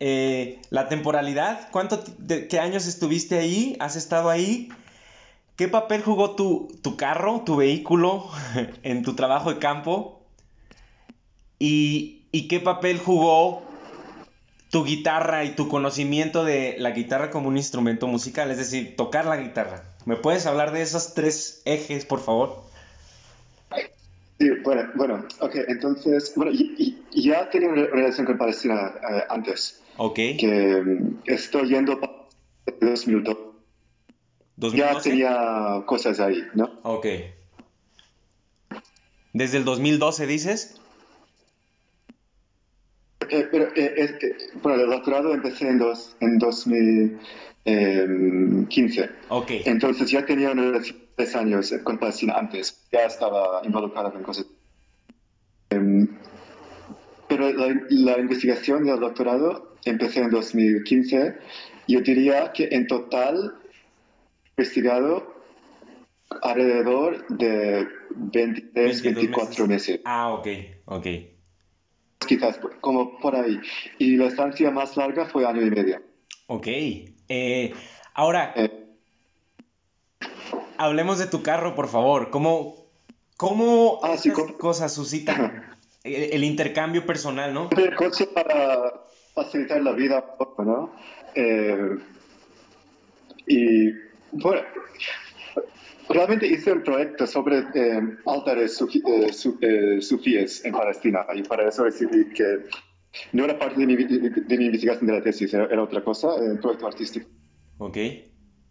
Eh, 0.00 0.60
la 0.70 0.88
temporalidad, 0.88 1.68
¿cuánto, 1.70 2.02
¿qué 2.48 2.58
años 2.58 2.86
estuviste 2.86 3.38
ahí? 3.38 3.76
¿Has 3.78 3.94
estado 3.96 4.30
ahí? 4.30 4.68
¿Qué 5.56 5.68
papel 5.68 6.02
jugó 6.02 6.34
tu, 6.34 6.68
tu 6.82 6.96
carro, 6.96 7.42
tu 7.44 7.56
vehículo 7.56 8.28
en 8.82 9.02
tu 9.02 9.14
trabajo 9.14 9.52
de 9.52 9.60
campo? 9.60 10.22
¿Y, 11.58 12.22
¿Y 12.32 12.48
qué 12.48 12.58
papel 12.58 12.98
jugó 12.98 13.62
tu 14.70 14.84
guitarra 14.84 15.44
y 15.44 15.54
tu 15.54 15.68
conocimiento 15.68 16.44
de 16.44 16.74
la 16.78 16.90
guitarra 16.90 17.30
como 17.30 17.48
un 17.48 17.56
instrumento 17.56 18.08
musical? 18.08 18.50
Es 18.50 18.58
decir, 18.58 18.96
tocar 18.96 19.26
la 19.26 19.36
guitarra. 19.36 19.84
¿Me 20.04 20.16
puedes 20.16 20.46
hablar 20.46 20.72
de 20.72 20.82
esos 20.82 21.14
tres 21.14 21.62
ejes, 21.64 22.04
por 22.04 22.20
favor? 22.20 22.64
Sí, 24.42 24.50
bueno, 24.64 24.90
bueno, 24.96 25.24
ok, 25.38 25.54
entonces, 25.68 26.32
bueno, 26.34 26.50
ya 27.12 27.48
tenía 27.48 27.68
una 27.68 27.86
relación 27.86 28.26
con 28.26 28.36
Palestina 28.36 28.92
eh, 29.08 29.22
antes. 29.28 29.80
Ok. 29.98 30.14
Que 30.14 30.82
mm, 30.84 31.18
estoy 31.26 31.68
yendo 31.68 32.00
desde 32.66 32.90
2002. 32.90 33.36
Ya 34.74 34.98
tenía 34.98 35.84
cosas 35.86 36.18
ahí, 36.18 36.42
¿no? 36.54 36.80
Ok. 36.82 37.06
¿Desde 39.32 39.58
el 39.58 39.64
2012 39.64 40.26
dices? 40.26 40.74
Eh, 43.30 43.46
pero 43.48 43.68
eh, 43.76 44.18
bueno, 44.60 44.82
el 44.82 44.90
doctorado 44.90 45.34
empecé 45.34 45.68
en, 45.68 45.78
dos, 45.78 46.16
en 46.18 46.38
2015. 46.38 49.08
Ok. 49.28 49.52
Entonces 49.66 50.10
ya 50.10 50.26
tenía 50.26 50.50
una 50.50 50.62
relación 50.62 51.01
tres 51.16 51.34
años 51.36 51.72
con 51.84 51.98
Palestina 51.98 52.34
antes, 52.36 52.86
ya 52.90 53.04
estaba 53.04 53.62
involucrada 53.64 54.12
en 54.14 54.22
cosas. 54.22 54.46
Em, 55.70 56.08
pero 57.28 57.50
la, 57.50 58.18
investigación 58.18 58.84
del 58.84 59.00
doctorado 59.00 59.76
empecé 59.84 60.20
en 60.20 60.30
2015. 60.30 61.34
Yo 61.88 62.00
diría 62.00 62.52
que 62.52 62.68
en 62.70 62.86
total 62.86 63.54
he 64.44 64.50
investigado 64.50 65.34
alrededor 66.42 67.26
de 67.28 67.88
23, 68.10 69.02
24 69.02 69.66
meses. 69.66 70.00
Ah, 70.04 70.34
ok, 70.34 70.46
ok. 70.84 71.06
Quizás 72.26 72.60
como 72.80 73.18
por 73.18 73.34
ahí. 73.34 73.58
Y 73.98 74.16
la 74.16 74.26
estancia 74.26 74.70
más 74.70 74.96
larga 74.96 75.26
fue 75.26 75.46
año 75.46 75.62
y 75.62 75.70
medio. 75.70 76.02
Ok. 76.48 76.66
Eh, 77.28 77.72
ahora, 78.14 78.52
eh, 78.56 78.81
hablemos 80.82 81.18
de 81.18 81.26
tu 81.26 81.42
carro, 81.42 81.74
por 81.74 81.88
favor. 81.88 82.30
¿Cómo, 82.30 82.76
cómo 83.36 84.00
ah, 84.02 84.16
cosas 84.58 84.92
suscitan 84.92 85.76
el, 86.04 86.44
intercambio 86.44 87.06
personal, 87.06 87.54
no? 87.54 87.70
El 87.76 87.94
coche 87.94 88.26
para 88.26 89.04
facilitar 89.34 89.80
la 89.82 89.92
vida, 89.92 90.24
¿no? 90.58 90.92
Eh, 91.34 91.98
y 93.46 93.90
bueno, 94.32 94.62
realmente 96.08 96.46
hice 96.46 96.72
un 96.72 96.82
proyecto 96.82 97.26
sobre 97.26 97.58
eh, 97.74 98.00
altares 98.26 98.82
eh, 98.82 100.02
sufíes 100.02 100.64
en 100.64 100.72
Palestina 100.72 101.26
y 101.34 101.42
para 101.42 101.68
eso 101.68 101.84
decidí 101.84 102.28
que 102.30 102.66
no 103.32 103.44
era 103.44 103.58
parte 103.58 103.80
de 103.80 103.86
mi, 103.86 103.96
de 103.96 104.58
mi 104.58 104.66
investigación 104.66 105.06
de 105.06 105.12
la 105.12 105.22
tesis, 105.22 105.52
era, 105.52 105.66
era 105.66 105.82
otra 105.82 106.02
cosa, 106.02 106.34
un 106.34 106.58
proyecto 106.58 106.86
artístico. 106.86 107.28
Ok 107.78 107.98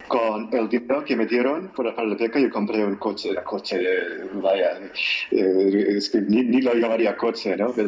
con 0.08 0.50
el 0.54 0.70
dinero 0.70 1.04
que 1.04 1.16
me 1.16 1.26
dieron 1.26 1.70
por 1.70 1.86
la 1.86 1.94
beca 2.16 2.40
yo 2.40 2.50
compré 2.50 2.84
un 2.84 2.96
coche, 2.96 3.30
un 3.30 3.44
coche, 3.44 3.80
vaya, 4.34 4.80
eh, 5.32 5.96
es 5.98 6.10
que 6.10 6.22
ni, 6.22 6.62
lo 6.62 6.74
llamaría 6.74 7.16
coche, 7.18 7.56
¿no? 7.58 7.74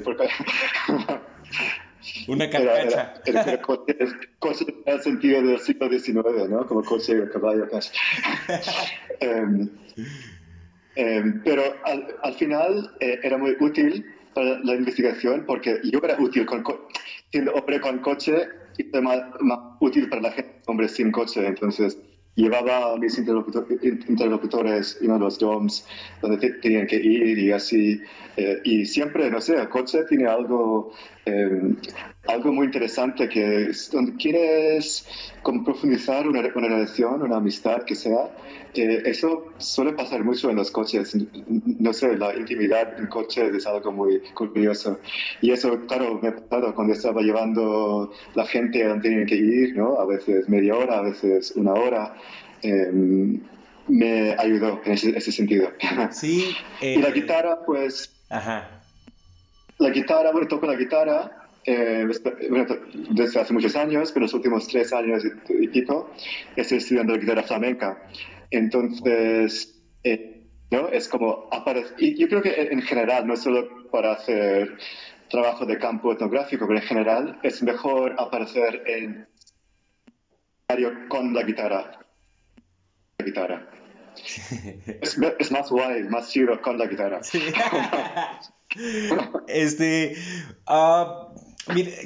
Una 2.28 2.50
carcacha. 2.50 3.14
Era, 3.26 3.44
era, 3.44 3.62
coche, 3.62 3.96
coche, 4.40 4.66
en 4.86 4.94
el 4.94 5.02
sentido 5.02 5.42
del 5.42 5.60
siglo 5.60 5.90
XIX, 5.90 6.50
¿no? 6.50 6.66
Como 6.68 6.84
coche 6.84 7.16
de 7.16 7.30
caballo 7.30 7.70
casi. 7.70 7.92
um, 9.22 9.62
um, 10.98 11.42
pero 11.44 11.64
al, 11.86 12.16
al 12.24 12.34
final 12.34 12.92
eh, 13.00 13.20
era 13.24 13.38
muy 13.38 13.56
útil 13.60 14.06
para 14.34 14.60
la 14.60 14.76
investigación 14.76 15.46
porque 15.46 15.80
yo 15.84 16.00
era 16.04 16.18
útil 16.20 16.46
con, 16.46 16.64
siendo 17.32 17.54
hombre 17.54 17.80
con 17.80 18.00
coche 18.00 18.50
y 18.78 19.02
más, 19.02 19.20
útil 19.80 20.10
para 20.10 20.22
la 20.22 20.32
gente, 20.32 20.62
hombre 20.68 20.88
sin 20.88 21.12
coche. 21.12 21.46
Entonces, 21.46 21.98
llevaba 22.36 22.94
a 22.94 22.98
mis 22.98 23.18
interlocutores 23.18 25.00
a 25.02 25.18
los 25.18 25.40
DOMs 25.40 25.86
donde 26.22 26.50
tenían 26.62 26.88
que 26.88 26.96
ir 26.96 27.38
y 27.38 27.52
así. 27.52 28.02
Eh, 28.38 28.62
y 28.64 28.86
siempre, 28.86 29.30
no 29.30 29.40
sé, 29.42 29.56
el 29.56 29.70
coche 29.70 30.04
tiene 30.10 30.28
algo, 30.28 30.92
eh, 31.26 31.76
algo 32.28 32.54
muy 32.54 32.68
interesante 32.68 33.28
que 33.28 33.70
es 33.70 33.92
donde 33.92 34.16
quieres 34.16 35.06
como 35.42 35.64
profundizar 35.64 36.28
una, 36.28 36.40
una 36.56 36.68
relación, 36.68 37.22
una 37.22 37.38
amistad 37.38 37.84
que 37.84 37.96
sea. 37.96 38.30
Eh, 38.74 39.04
eso 39.06 39.52
suele 39.58 39.94
pasar 39.94 40.24
mucho 40.24 40.50
en 40.50 40.56
los 40.56 40.72
coches. 40.72 41.16
No 41.48 41.92
sé, 41.92 42.18
la 42.18 42.36
intimidad 42.36 42.98
en 42.98 43.08
coches 43.08 43.54
es 43.54 43.68
algo 43.68 43.92
muy 43.92 44.22
curioso. 44.34 45.00
Y 45.42 45.52
eso, 45.52 45.86
claro, 45.86 46.20
me 46.22 46.30
ha 46.30 46.36
pasado 46.36 46.74
cuando 46.74 46.94
estaba 46.94 47.22
llevando 47.22 48.14
la 48.36 48.46
gente 48.46 48.84
a 48.84 48.90
donde 48.90 49.10
tenían 49.10 49.28
que 49.28 49.36
ir, 49.36 49.76
¿no? 49.76 50.00
A 50.00 50.06
veces 50.06 50.48
media 50.48 50.76
hora, 50.76 51.00
a 51.00 51.02
veces 51.02 51.54
una 51.56 51.74
hora. 51.74 52.16
Em, 52.62 53.42
me 53.86 54.34
ayudó 54.40 54.80
en 54.86 54.94
ese, 54.94 55.32
sentido. 55.32 55.70
Sí. 56.12 56.56
y 56.82 57.02
la 57.02 57.12
guitarra, 57.12 57.66
pues... 57.66 58.10
Ajá. 58.30 58.82
La 59.78 59.90
guitarra, 59.90 60.32
bueno, 60.32 60.48
toco 60.48 60.66
la 60.66 60.76
guitarra 60.76 61.43
eh, 61.66 62.08
desde 63.12 63.40
hace 63.40 63.54
muchos 63.54 63.76
años, 63.76 64.12
pero 64.12 64.26
los 64.26 64.34
últimos 64.34 64.68
tres 64.68 64.94
años 64.94 65.24
y 65.50 65.68
pico, 65.68 66.12
estoy 66.56 66.80
estudiando 66.80 67.18
guitarra 67.18 67.44
flamenca. 67.44 68.04
Entonces, 68.52 69.82
eh, 70.04 70.48
¿no? 70.72 70.90
Es 70.90 71.08
como 71.08 71.48
aparece. 71.52 71.94
Y 71.98 72.20
yo 72.20 72.28
creo 72.28 72.42
que 72.42 72.70
en 72.72 72.82
general, 72.82 73.28
no 73.28 73.36
solo 73.36 73.90
para 73.92 74.14
hacer 74.14 74.78
trabajo 75.30 75.66
de 75.66 75.80
campo 75.80 76.14
etnográfico, 76.14 76.68
pero 76.68 76.80
en 76.80 76.86
general 76.86 77.40
es 77.44 77.64
mejor 77.64 78.16
aparecer 78.20 78.84
en 78.86 79.28
con 81.08 81.34
la 81.34 81.44
guitarra. 81.44 82.00
La 83.18 83.26
guitarra. 83.26 83.70
es, 85.02 85.18
es, 85.40 85.52
más 85.52 85.70
guay, 85.70 86.04
más 86.04 86.30
chido 86.30 86.62
con 86.62 86.78
la 86.78 86.88
guitarra. 86.88 87.22
este. 89.48 90.16
Uh, 90.68 91.34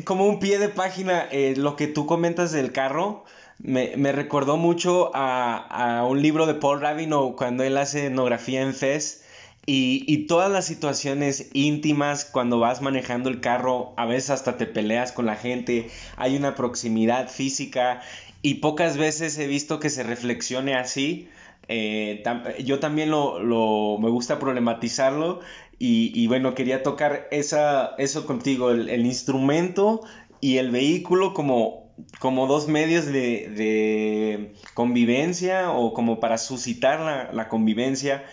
como 0.03 0.25
un 0.27 0.39
pie 0.39 0.59
de 0.59 0.69
página, 0.69 1.27
eh, 1.31 1.55
lo 1.57 1.75
que 1.75 1.87
tú 1.87 2.05
comentas 2.05 2.51
del 2.51 2.71
carro 2.71 3.25
me, 3.59 3.97
me 3.97 4.11
recordó 4.11 4.57
mucho 4.57 5.11
a, 5.15 5.57
a, 5.99 6.05
un 6.05 6.21
libro 6.21 6.45
de 6.45 6.53
Paul 6.53 6.81
Rabinow 6.81 7.35
cuando 7.35 7.63
él 7.63 7.77
hace 7.77 8.07
etnografía 8.07 8.61
en 8.61 8.73
FES 8.73 9.23
Y, 9.65 10.27
todas 10.27 10.51
las 10.51 10.65
situaciones 10.65 11.49
íntimas, 11.53 12.25
cuando 12.25 12.59
vas 12.59 12.81
manejando 12.81 13.29
el 13.29 13.41
carro, 13.41 13.93
a 13.97 14.05
veces 14.05 14.29
hasta 14.29 14.57
te 14.57 14.65
peleas 14.65 15.11
con 15.11 15.25
la 15.25 15.35
gente, 15.35 15.89
hay 16.15 16.37
una 16.37 16.55
proximidad 16.55 17.29
física 17.29 18.01
y 18.41 18.55
pocas 18.55 18.97
veces 18.97 19.37
he 19.39 19.47
visto 19.47 19.79
que 19.79 19.89
se 19.89 20.03
reflexione 20.03 20.75
así. 20.75 21.27
Eh, 21.69 22.23
yo 22.63 22.79
también 22.79 23.09
lo, 23.11 23.97
me 23.99 24.09
gusta 24.09 24.39
problematizarlo 24.39 25.41
y, 25.79 26.25
bueno, 26.27 26.55
quería 26.55 26.81
tocar 26.81 27.27
esa, 27.29 27.93
eso 27.99 28.25
contigo, 28.25 28.71
el, 28.71 29.05
instrumento 29.05 30.01
y 30.41 30.57
el 30.57 30.71
vehículo 30.71 31.35
como, 31.35 31.93
como 32.19 32.47
dos 32.47 32.67
medios 32.67 33.05
de, 33.05 34.53
convivencia 34.73 35.71
o 35.71 35.93
como 35.93 36.19
para 36.19 36.39
suscitar 36.39 37.31
la, 37.31 37.47
convivencia. 37.47 38.25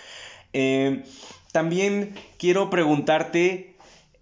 Eh, 0.54 1.02
también 1.52 2.14
quiero 2.38 2.70
preguntarte 2.70 3.76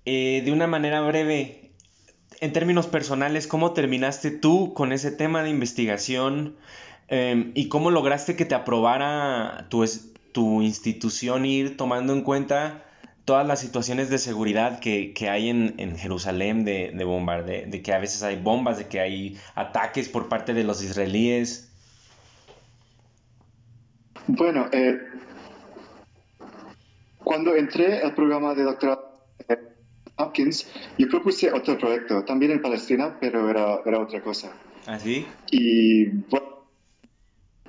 eh, 0.04 0.42
de 0.44 0.50
una 0.50 0.66
manera 0.66 1.00
breve, 1.02 1.62
en 2.40 2.52
términos 2.52 2.88
personales, 2.88 3.46
¿cómo 3.46 3.72
terminaste 3.72 4.32
tú 4.32 4.74
con 4.74 4.92
ese 4.92 5.12
tema 5.12 5.44
de 5.44 5.50
investigación 5.50 6.56
em, 7.06 7.52
y 7.54 7.68
cómo 7.68 7.92
lograste 7.92 8.34
que 8.34 8.44
te 8.44 8.56
aprobara 8.56 9.68
tu, 9.68 9.88
tu, 10.32 10.60
institución 10.60 11.46
ir 11.46 11.76
tomando 11.76 12.12
en 12.12 12.22
cuenta 12.22 12.84
todas 13.24 13.46
las 13.46 13.60
situaciones 13.60 14.10
de 14.10 14.18
seguridad 14.18 14.80
que, 14.80 15.14
hay 15.30 15.48
en, 15.48 15.96
Jerusalén 15.96 16.64
de, 16.64 16.92
de 16.94 17.04
bombardeo, 17.04 17.68
de 17.68 17.82
que 17.82 17.92
a 17.92 17.98
veces 17.98 18.22
hay 18.22 18.36
bombas, 18.36 18.78
de 18.78 18.88
que 18.88 19.00
hay 19.00 19.38
ataques 19.54 20.08
por 20.08 20.28
parte 20.28 20.54
de 20.54 20.64
los 20.64 20.82
israelíes? 20.82 21.70
Bueno, 24.26 24.68
eh, 24.72 24.98
cuando 27.18 27.54
entré 27.54 28.02
al 28.02 28.14
programa 28.14 28.54
de 28.54 28.62
doctorado 28.64 29.12
Hopkins, 30.16 30.68
yo 30.98 31.08
propuse 31.08 31.52
otro 31.52 31.78
proyecto, 31.78 32.24
también 32.24 32.52
en 32.52 32.62
Palestina, 32.62 33.16
pero 33.20 33.48
era, 33.48 33.80
era 33.84 34.00
otra 34.00 34.20
cosa. 34.20 34.52
¿Ah, 34.86 34.98
sí? 34.98 35.26
Y 35.50 36.06
bueno, 36.06 36.66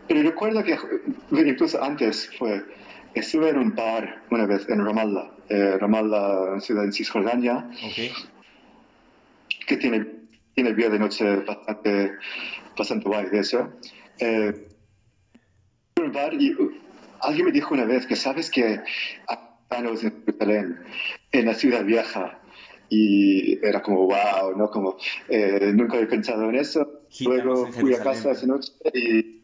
pero 0.08 0.22
recuerdo 0.22 0.64
que 0.64 0.78
incluso 1.32 1.82
antes 1.82 2.30
fue, 2.38 2.64
estuve 3.14 3.50
en 3.50 3.58
un 3.58 3.76
bar 3.76 4.24
una 4.30 4.46
vez 4.46 4.68
en 4.70 4.86
Ramallah, 4.86 5.33
eh, 5.50 5.78
Ramallah, 5.80 6.60
ciudad 6.60 6.86
en 6.86 6.94
Cisjordania, 6.94 7.70
okay. 7.92 8.12
que 9.68 9.78
tiene, 9.78 10.06
tiene 10.54 10.74
vida 10.74 10.90
de 10.90 11.00
noche 11.00 11.38
bastante, 11.38 12.14
bastante 12.78 13.08
guay 13.08 13.26
de 13.30 13.40
eso. 13.40 13.74
Eh, 14.20 14.68
un 16.02 16.12
bar 16.12 16.34
y 16.34 16.56
alguien 17.22 17.46
me 17.46 17.52
dijo 17.52 17.74
una 17.74 17.86
vez 17.86 18.06
que 18.06 18.16
sabes 18.16 18.50
que 18.50 18.80
en 19.70 19.98
Jerusalén, 19.98 20.80
en 21.32 21.46
la 21.46 21.54
ciudad 21.54 21.84
vieja, 21.84 22.40
y 22.90 23.66
era 23.66 23.82
como 23.82 24.06
wow, 24.06 24.56
¿no? 24.56 24.70
Como 24.70 24.98
eh, 25.28 25.72
nunca 25.74 25.96
había 25.96 26.10
pensado 26.10 26.50
en 26.50 26.56
eso. 26.56 27.02
Luego 27.22 27.68
fui 27.72 27.94
a 27.96 28.04
casa 28.04 28.32
esa 28.32 28.46
noche 28.46 28.72
y 28.94 29.43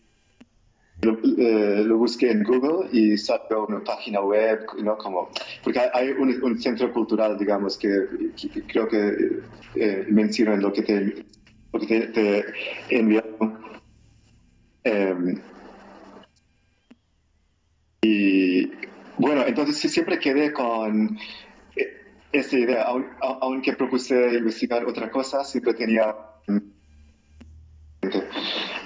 eh, 1.02 1.84
lo, 1.86 1.98
busqué 1.98 2.30
en 2.30 2.44
Google 2.44 2.90
y 2.92 3.18
salió 3.18 3.66
una 3.68 3.82
página 3.82 4.20
web, 4.20 4.66
¿no? 4.84 4.98
Como, 4.98 5.30
porque 5.64 5.80
hay 5.94 6.10
un, 6.10 6.60
centro 6.60 6.92
cultural, 6.92 7.38
digamos, 7.38 7.78
que, 7.78 7.90
creo 8.68 8.88
que 8.88 9.42
eh, 9.76 10.06
lo 10.10 10.74
que 10.74 10.82
te, 10.82 11.26
lo 11.72 11.80
que 11.80 11.86
te, 11.86 12.08
te 12.08 12.46
envió. 12.90 13.24
Em, 14.84 15.40
y 18.02 18.66
bueno, 19.18 19.46
entonces 19.48 19.78
siempre 19.92 20.20
quedé 20.20 20.52
con 20.52 21.18
eh, 21.78 21.98
esa 22.34 22.58
idea, 22.58 22.88
aunque 23.22 23.72
propuse 23.74 24.36
investigar 24.38 24.84
otra 24.86 25.10
cosa, 25.10 25.46
siempre 25.46 25.74
tenía... 25.76 26.14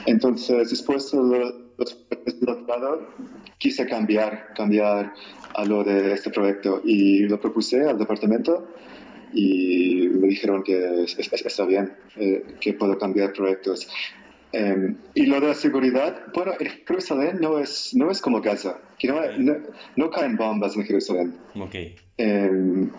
Entonces, 0.05 0.69
después 0.69 1.11
del 1.11 1.62
doctorado, 2.41 3.07
quise 3.57 3.85
cambiar, 3.85 4.53
cambiar 4.55 5.13
a 5.55 5.65
lo 5.65 5.83
de 5.83 6.13
este 6.13 6.29
proyecto 6.29 6.81
y 6.83 7.19
lo 7.27 7.39
propuse 7.39 7.83
al 7.83 7.97
departamento 7.97 8.67
y 9.33 10.09
me 10.09 10.27
dijeron 10.27 10.63
que 10.63 11.05
está 11.05 11.65
bien, 11.65 11.93
eh, 12.17 12.43
que 12.59 12.73
puedo 12.73 12.97
cambiar 12.97 13.33
proyectos. 13.33 13.87
Em, 14.51 14.95
y 15.15 15.25
lo 15.25 15.41
de 15.41 15.47
la 15.47 15.55
seguridad, 15.55 16.27
bueno, 16.33 16.53
Jerusalén 16.87 17.39
no 17.41 17.57
es, 17.57 17.95
no 17.95 18.11
es 18.11 18.21
como 18.21 18.39
Gaza, 18.39 18.77
que 18.99 19.07
no, 19.07 19.15
no, 19.95 20.09
caen 20.11 20.35
bombas 20.35 20.75
en 20.75 20.85
Jerusalén. 20.85 21.35
Okay. 21.59 21.95
Em, 22.17 22.91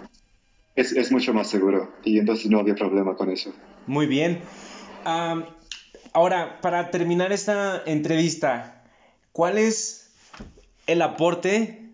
es, 0.75 0.91
es, 0.91 1.13
mucho 1.13 1.33
más 1.33 1.49
seguro 1.49 1.93
y 2.03 2.19
entonces 2.19 2.51
no 2.51 2.59
había 2.59 2.75
problema 2.75 3.15
con 3.15 3.31
eso. 3.31 3.55
Muy 3.87 4.07
bien. 4.07 4.41
ahora, 6.13 6.61
para 6.61 6.91
terminar 6.91 7.33
esta 7.33 7.85
entrevista, 7.87 8.74
¿cuál 9.35 9.59
es 9.59 10.13
el 10.87 11.03
aporte 11.03 11.91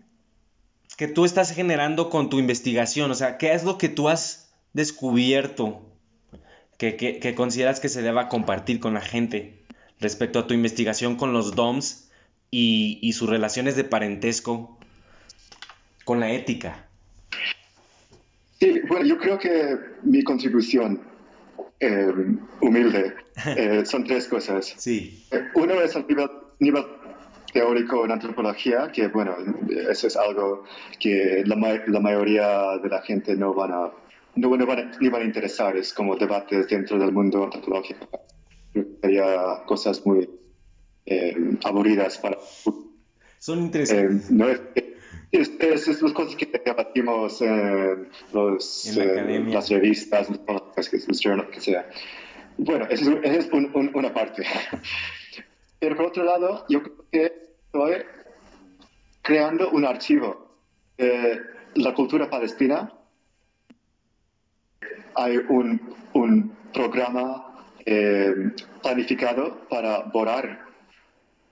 que 0.95 1.07
tú 1.07 1.25
estás 1.25 1.51
generando 1.51 2.09
con 2.09 2.29
tu 2.29 2.39
investigación? 2.39 3.09
O 3.09 3.15
sea, 3.15 3.37
¿qué 3.37 3.53
es 3.53 3.65
lo 3.65 3.77
que 3.77 3.89
tú 3.89 4.07
has 4.07 4.53
descubierto 4.73 5.81
que, 6.77 7.33
consideras 7.35 7.79
que 7.79 7.89
se 7.89 8.03
deba 8.03 8.29
compartir 8.29 8.79
con 8.79 8.93
la 8.93 9.01
gente 9.01 9.59
respecto 9.99 10.39
a 10.39 10.47
tu 10.47 10.53
investigación 10.53 11.15
con 11.15 11.33
los 11.33 11.55
DOMs 11.55 12.11
y, 12.51 13.11
sus 13.13 13.27
relaciones 13.27 13.75
de 13.75 13.85
parentesco 13.85 14.77
con 16.05 16.19
la 16.19 16.31
ética? 16.31 16.87
Sí, 18.59 18.81
bueno, 18.87 19.05
yo 19.05 19.17
creo 19.17 19.39
que 19.39 19.79
mi 20.03 20.23
contribución 20.23 21.01
eh, 21.79 22.13
humilde 22.61 23.15
eh, 23.57 23.83
son 23.83 24.03
tres 24.05 24.27
cosas. 24.27 24.75
Sí. 24.77 25.25
Uno 25.55 25.81
es 25.81 25.95
al 25.95 26.05
nivel, 26.07 26.85
teórico 27.51 28.05
en 28.05 28.11
antropología, 28.11 28.91
que 28.91 29.07
bueno, 29.07 29.35
eso 29.89 30.07
es 30.07 30.15
algo 30.15 30.63
que 30.99 31.43
la, 31.45 31.81
la 31.87 31.99
mayoría 31.99 32.77
de 32.81 32.89
la 32.89 33.01
gente 33.01 33.35
no 33.35 33.53
van 33.53 33.71
a 33.71 33.91
no, 34.35 34.49
van 34.65 35.21
a, 35.21 35.23
interesar, 35.23 35.75
es 35.75 35.93
como 35.93 36.15
debates 36.15 36.67
dentro 36.67 36.97
del 36.97 37.11
mundo 37.11 37.43
antropológico. 37.45 38.07
Sería 39.01 39.63
cosas 39.65 40.05
muy 40.05 40.29
eh, 41.05 41.35
aburridas 41.63 42.17
para... 42.17 42.37
Son 43.39 43.59
interesantes. 43.59 44.29
Eh, 44.29 44.33
no 44.33 44.47
es, 44.47 44.61
es, 45.31 45.51
es, 45.59 46.01
las 46.01 46.13
cosas 46.13 46.35
que 46.35 46.45
debatimos 46.63 47.41
en, 47.41 48.09
los, 48.33 48.97
en 48.97 49.51
las 49.51 49.69
revistas, 49.69 50.29
los 50.29 51.47
que 51.51 51.59
sea. 51.59 51.89
Bueno, 52.57 52.85
esa 52.89 53.11
es, 53.23 53.49
una 53.51 54.13
parte. 54.13 54.43
Pero 55.81 55.97
por 55.97 56.05
otro 56.05 56.23
lado, 56.23 56.65
yo 56.69 56.81
creo 56.81 57.05
que 57.11 57.25
estoy 57.65 58.05
creando 59.21 59.71
un 59.71 59.83
archivo 59.83 60.55
de 60.97 61.41
la 61.75 61.93
cultura 61.93 62.29
palestina 62.29 62.93
hay 65.15 65.37
un, 65.37 65.81
un 66.13 66.55
programa 66.73 67.65
eh, 67.85 68.33
planificado 68.81 69.67
para 69.69 70.03
borrar 70.03 70.65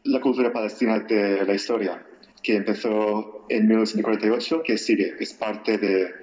la 0.03 0.21
cultura 0.21 0.53
palestina 0.53 0.99
de 0.99 1.45
la 1.45 1.53
historia, 1.53 2.05
que 2.41 2.55
empezó 2.55 3.45
en 3.49 3.67
1948, 3.67 4.63
que 4.63 4.77
sigue, 4.77 5.15
es 5.19 5.33
parte 5.33 5.77
de, 5.77 6.13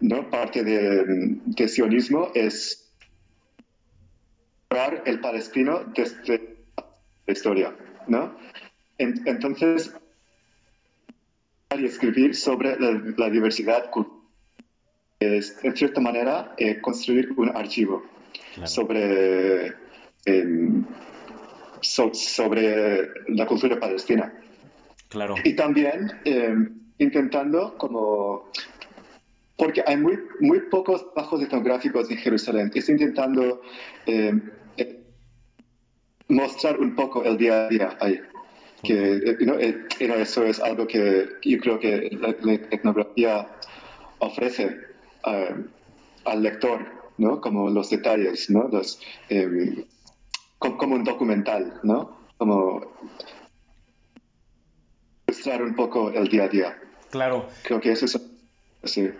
¿no? 0.00 0.28
Parte 0.28 0.64
de, 0.64 1.68
sionismo, 1.68 2.30
es 2.34 2.92
borrar 4.68 5.02
el 5.06 5.20
palestino 5.20 5.84
desde 5.94 6.59
la 7.30 7.32
historia, 7.32 7.76
¿no? 8.08 8.34
entonces, 8.98 9.94
escribir 11.70 12.34
sobre 12.34 12.78
la, 12.78 13.00
la 13.16 13.30
diversidad 13.30 13.90
cultural 13.90 14.20
es, 15.20 15.62
en 15.62 15.76
cierta 15.76 16.00
manera, 16.00 16.54
eh, 16.56 16.80
construir 16.80 17.30
un 17.36 17.50
archivo 17.54 18.02
sobre, 18.64 19.74
em, 20.24 20.84
sobre 21.80 23.08
la 23.28 23.46
cultura 23.46 23.78
palestina. 23.78 24.32
Claro. 25.08 25.34
Y 25.44 25.54
también 25.54 26.10
em, 26.24 26.80
intentando 26.98 27.76
como 27.76 28.50
porque 29.56 29.82
hay 29.86 29.98
muy, 29.98 30.18
muy 30.40 30.60
pocos 30.70 31.06
bajos 31.14 31.42
etnográficos 31.42 32.10
en 32.10 32.16
Jerusalén. 32.16 32.70
Es 32.74 32.88
intentando 32.88 33.60
em, 34.06 34.50
mostrar 36.30 36.78
un 36.78 36.94
poco 36.94 37.24
el 37.24 37.36
día 37.36 37.66
a 37.66 37.68
día 37.68 37.96
ahí. 38.00 38.20
Que 38.82 39.16
eh, 39.58 39.86
eso 39.98 40.44
es 40.44 40.58
algo 40.60 40.86
que 40.86 41.28
yo 41.44 41.58
creo 41.58 41.78
que 41.78 42.08
la 42.18 42.30
etnografía 42.30 43.46
ofrece 44.20 44.78
al 45.22 46.42
lector, 46.42 46.86
¿no? 47.18 47.40
Como 47.42 47.68
los 47.68 47.90
detalles, 47.90 48.48
¿no? 48.48 48.68
Los, 48.68 49.00
em, 49.28 49.84
como, 50.58 50.94
un 50.94 51.04
documental, 51.04 51.78
¿no? 51.82 52.16
Como 52.38 52.80
mostrar 55.28 55.62
un 55.62 55.74
poco 55.74 56.10
el 56.10 56.28
día 56.28 56.44
a 56.44 56.48
día. 56.48 56.78
Claro. 57.10 57.46
Creo 57.62 57.80
que 57.80 57.92
eso 57.92 58.06
es... 58.06 58.18
Sí. 58.84 59.10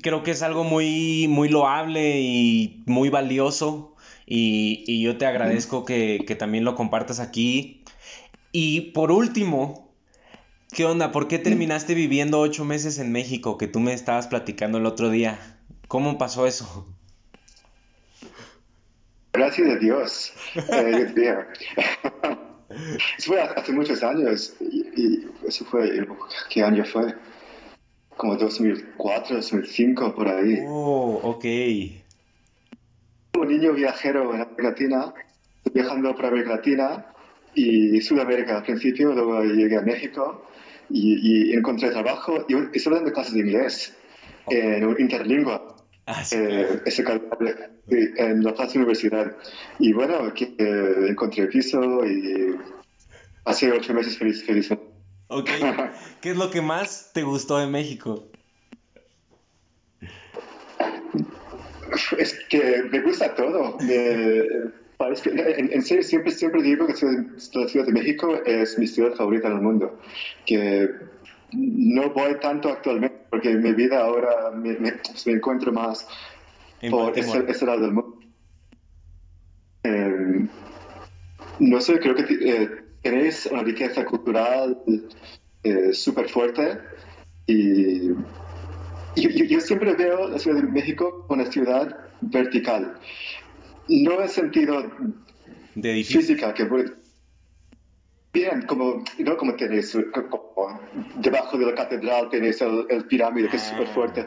Creo 0.00 0.22
que 0.22 0.30
es 0.30 0.42
algo 0.42 0.64
muy, 0.64 1.26
muy 1.28 1.48
loable 1.48 2.20
y 2.20 2.84
muy 2.86 3.10
valioso 3.10 3.95
y, 4.26 5.02
yo 5.02 5.16
te 5.16 5.26
agradezco 5.26 5.84
que, 5.84 6.24
que, 6.26 6.34
también 6.34 6.64
lo 6.64 6.74
compartas 6.74 7.20
aquí. 7.20 7.84
Y 8.50 8.92
por 8.92 9.12
último, 9.12 9.88
¿qué 10.72 10.84
onda? 10.84 11.12
¿Por 11.12 11.28
qué 11.28 11.38
terminaste 11.38 11.94
viviendo 11.94 12.40
ocho 12.40 12.64
meses 12.64 12.98
en 12.98 13.12
México 13.12 13.56
que 13.56 13.68
tú 13.68 13.78
me 13.78 13.92
estabas 13.92 14.26
platicando 14.26 14.78
el 14.78 14.86
otro 14.86 15.10
día? 15.10 15.38
¿Cómo 15.86 16.18
pasó 16.18 16.46
eso? 16.46 16.86
Gracias 19.32 19.68
a 19.68 19.76
Dios. 19.76 20.32
Eh, 20.56 21.14
eso 23.18 23.26
fue 23.26 23.40
hace 23.40 23.72
muchos 23.72 24.02
años. 24.02 24.54
Y, 24.60 25.26
eso 25.46 25.64
fue, 25.66 26.04
¿qué 26.50 26.64
año 26.64 26.84
fue? 26.84 27.14
Como 28.16 28.34
2004, 28.36 29.36
2005, 29.36 30.14
por 30.14 30.28
ahí. 30.28 30.64
Oh, 30.66 31.20
ok. 31.22 31.44
Como 33.36 33.50
niño 33.50 33.74
viajero 33.74 34.34
en 34.34 34.40
América 34.40 34.62
Latina, 34.62 35.14
viajando 35.74 36.14
por 36.14 36.24
América 36.24 36.56
Latina 36.56 37.06
y 37.54 38.00
Sudamérica 38.00 38.56
al 38.56 38.62
principio, 38.62 39.12
luego 39.12 39.44
llegué 39.44 39.76
a 39.76 39.82
México 39.82 40.46
y, 40.88 41.52
encontré 41.52 41.90
trabajo 41.90 42.46
y 42.48 42.54
estoy 42.74 42.94
dando 42.94 43.12
clases 43.12 43.34
de 43.34 43.40
inglés 43.40 43.94
en 44.48 44.88
interlingua. 44.98 45.76
Ah, 46.06 46.22
eh, 46.32 46.80
en 48.16 48.42
la 48.42 48.54
Plaza 48.54 48.78
Universidad. 48.78 49.36
Y 49.80 49.92
bueno, 49.92 50.32
que, 50.32 50.54
eh, 50.56 51.10
encontré 51.10 51.46
piso 51.48 52.06
y 52.06 52.56
hace 53.44 53.70
ocho 53.70 53.92
meses 53.92 54.16
feliz, 54.16 54.46
feliz. 54.46 54.70
Ok. 55.28 55.50
¿Qué 56.22 56.30
es 56.30 56.36
lo 56.38 56.48
que 56.48 56.62
más 56.62 57.10
te 57.12 57.22
gustó 57.22 57.58
de 57.58 57.66
México? 57.66 58.30
Es 62.18 62.38
que 62.48 62.84
me 62.90 63.00
gusta 63.00 63.34
todo. 63.34 63.78
en, 63.80 65.82
serio, 65.82 66.02
siempre, 66.02 66.32
siempre 66.32 66.62
digo 66.62 66.86
que 66.86 66.94
la 66.94 67.68
Ciudad 67.68 67.86
de 67.86 67.92
México 67.92 68.40
es 68.44 68.78
mi 68.78 68.86
ciudad 68.86 69.14
favorita 69.14 69.48
en 69.48 69.54
el 69.54 69.62
mundo. 69.62 69.98
Que 70.44 70.88
no 71.52 72.10
voy 72.10 72.38
tanto 72.40 72.70
actualmente 72.70 73.16
porque 73.30 73.50
mi 73.50 73.72
vida 73.72 74.00
ahora 74.00 74.50
me, 74.52 74.76
encuentro 75.26 75.72
más 75.72 76.06
por 76.90 77.16
ese, 77.18 77.66
lado 77.66 77.80
del 77.80 77.92
mundo. 77.92 78.18
Eh, 79.84 80.46
no 81.58 81.80
sé, 81.80 81.98
creo 81.98 82.14
que 82.14 82.22
eh, 82.22 82.70
tenéis 83.02 83.46
una 83.46 83.62
riqueza 83.62 84.04
cultural 84.04 84.78
eh, 85.62 85.92
súper 85.92 86.28
fuerte 86.28 86.78
y 87.46 88.10
yo, 89.16 89.60
siempre 89.60 89.94
veo 89.94 90.28
la 90.28 90.38
Ciudad 90.38 90.62
de 90.62 90.68
México 90.68 91.24
como 91.26 91.42
una 91.42 91.50
ciudad 91.50 91.96
vertical. 92.20 92.98
No 93.88 94.20
en 94.20 94.28
sentido 94.28 94.90
de 95.74 96.04
física, 96.04 96.52
que 96.54 96.68
bien, 98.32 98.62
como, 98.66 99.04
¿no? 99.18 99.36
como 99.36 99.54
tenéis, 99.56 99.96
como 100.30 100.80
debajo 101.16 101.56
de 101.56 101.66
la 101.66 101.74
catedral 101.74 102.28
tenéis 102.28 102.60
el, 102.60 103.04
pirámide 103.06 103.48
que 103.48 103.56
es 103.56 103.62
súper 103.62 103.86
fuerte. 103.88 104.26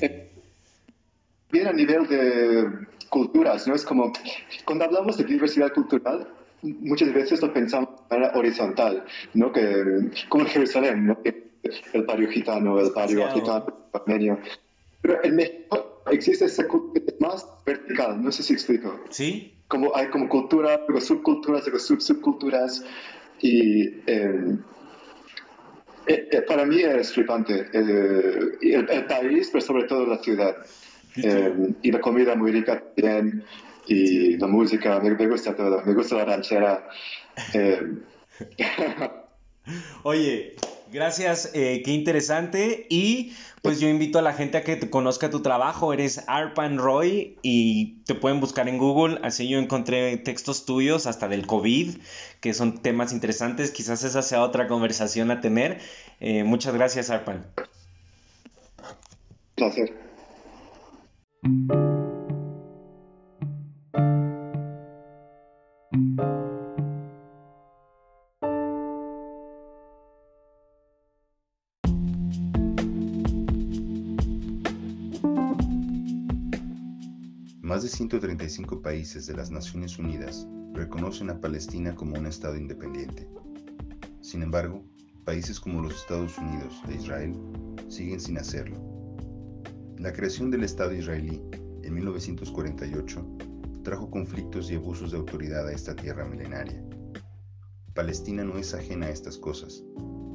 Eh, 0.00 0.30
bien 1.50 1.66
a 1.66 1.72
nivel 1.72 2.06
de 2.08 2.66
culturas, 3.10 3.68
¿no? 3.68 3.74
Es 3.74 3.84
como, 3.84 4.12
cuando 4.64 4.86
hablamos 4.86 5.18
de 5.18 5.24
diversidad 5.24 5.72
cultural, 5.72 6.28
muchas 6.62 7.12
veces 7.12 7.42
lo 7.42 7.52
pensamos 7.52 7.90
de 8.08 8.16
manera 8.16 8.38
horizontal, 8.38 9.04
¿no? 9.34 9.52
Que, 9.52 10.10
como 10.28 10.44
en 10.44 10.50
Jerusalén, 10.50 11.06
¿no? 11.06 11.18
El 11.92 12.02
barrio 12.02 12.28
gitano, 12.28 12.80
el 12.80 12.90
barrio 12.90 13.28
el 13.28 13.42
armenio. 13.92 14.38
Pero 15.00 15.24
en 15.24 15.36
México 15.36 16.02
existe 16.10 16.46
esa 16.46 16.66
cultura 16.66 17.04
más 17.20 17.46
vertical, 17.64 18.22
no 18.22 18.32
sé 18.32 18.42
si 18.42 18.52
explico. 18.54 19.00
Sí. 19.10 19.54
Como 19.68 19.94
hay 19.96 20.08
como 20.08 20.28
cultura, 20.28 20.80
luego 20.86 21.00
subculturas, 21.00 21.64
luego 21.64 21.78
sub-subculturas. 21.78 22.84
Y 23.40 23.86
em, 24.06 24.58
eh, 26.06 26.28
eh, 26.30 26.42
para 26.42 26.64
mí 26.64 26.80
es 26.80 27.12
flipante. 27.12 27.68
Eh, 27.72 28.58
el, 28.62 29.04
país, 29.06 29.48
pero 29.52 29.64
sobre 29.64 29.84
todo 29.84 30.06
la 30.06 30.18
ciudad. 30.18 30.56
Em, 31.16 31.74
y 31.82 31.90
la 31.90 32.00
comida 32.00 32.34
muy 32.34 32.52
rica 32.52 32.80
también. 32.80 33.44
Y 33.86 34.36
la 34.36 34.46
música, 34.46 35.00
me, 35.00 35.10
me, 35.10 35.26
gusta 35.28 35.56
todo. 35.56 35.82
Me 35.84 35.94
gusta 35.94 36.16
la 36.16 36.24
ranchera. 36.24 36.88
Oye, 40.02 40.56
Gracias, 40.92 41.50
eh, 41.54 41.80
qué 41.82 41.92
interesante. 41.92 42.86
Y 42.90 43.32
pues 43.62 43.80
yo 43.80 43.88
invito 43.88 44.18
a 44.18 44.22
la 44.22 44.34
gente 44.34 44.58
a 44.58 44.62
que 44.62 44.78
conozca 44.90 45.30
tu 45.30 45.40
trabajo. 45.40 45.94
Eres 45.94 46.22
Arpan 46.26 46.76
Roy 46.76 47.38
y 47.42 48.02
te 48.04 48.14
pueden 48.14 48.40
buscar 48.40 48.68
en 48.68 48.76
Google. 48.76 49.18
Así 49.22 49.48
yo 49.48 49.58
encontré 49.58 50.18
textos 50.18 50.66
tuyos 50.66 51.06
hasta 51.06 51.28
del 51.28 51.46
COVID, 51.46 51.96
que 52.40 52.52
son 52.52 52.82
temas 52.82 53.12
interesantes. 53.14 53.70
Quizás 53.70 54.04
esa 54.04 54.20
sea 54.20 54.42
otra 54.42 54.68
conversación 54.68 55.30
a 55.30 55.40
tener. 55.40 55.80
Eh, 56.20 56.44
muchas 56.44 56.74
gracias, 56.74 57.08
Arpan. 57.08 57.46
Placer. 59.54 59.94
135 78.02 78.82
países 78.82 79.28
de 79.28 79.34
las 79.34 79.52
Naciones 79.52 79.96
Unidas 79.96 80.48
reconocen 80.72 81.30
a 81.30 81.40
Palestina 81.40 81.94
como 81.94 82.18
un 82.18 82.26
Estado 82.26 82.56
independiente. 82.56 83.28
Sin 84.20 84.42
embargo, 84.42 84.84
países 85.24 85.60
como 85.60 85.80
los 85.80 85.94
Estados 85.94 86.36
Unidos 86.36 86.74
e 86.88 86.96
Israel 86.96 87.32
siguen 87.88 88.18
sin 88.18 88.38
hacerlo. 88.38 88.76
La 89.98 90.12
creación 90.12 90.50
del 90.50 90.64
Estado 90.64 90.92
israelí 90.92 91.40
en 91.84 91.94
1948 91.94 93.24
trajo 93.84 94.10
conflictos 94.10 94.68
y 94.72 94.74
abusos 94.74 95.12
de 95.12 95.18
autoridad 95.18 95.68
a 95.68 95.72
esta 95.72 95.94
tierra 95.94 96.24
milenaria. 96.24 96.84
Palestina 97.94 98.42
no 98.42 98.58
es 98.58 98.74
ajena 98.74 99.06
a 99.06 99.10
estas 99.10 99.38
cosas, 99.38 99.84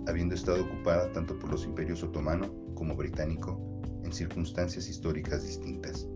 habiendo 0.08 0.36
estado 0.36 0.64
ocupada 0.64 1.12
tanto 1.12 1.38
por 1.38 1.52
los 1.52 1.66
imperios 1.66 2.02
otomano 2.02 2.50
como 2.76 2.96
británico 2.96 3.82
en 4.06 4.14
circunstancias 4.14 4.88
históricas 4.88 5.44
distintas. 5.44 6.08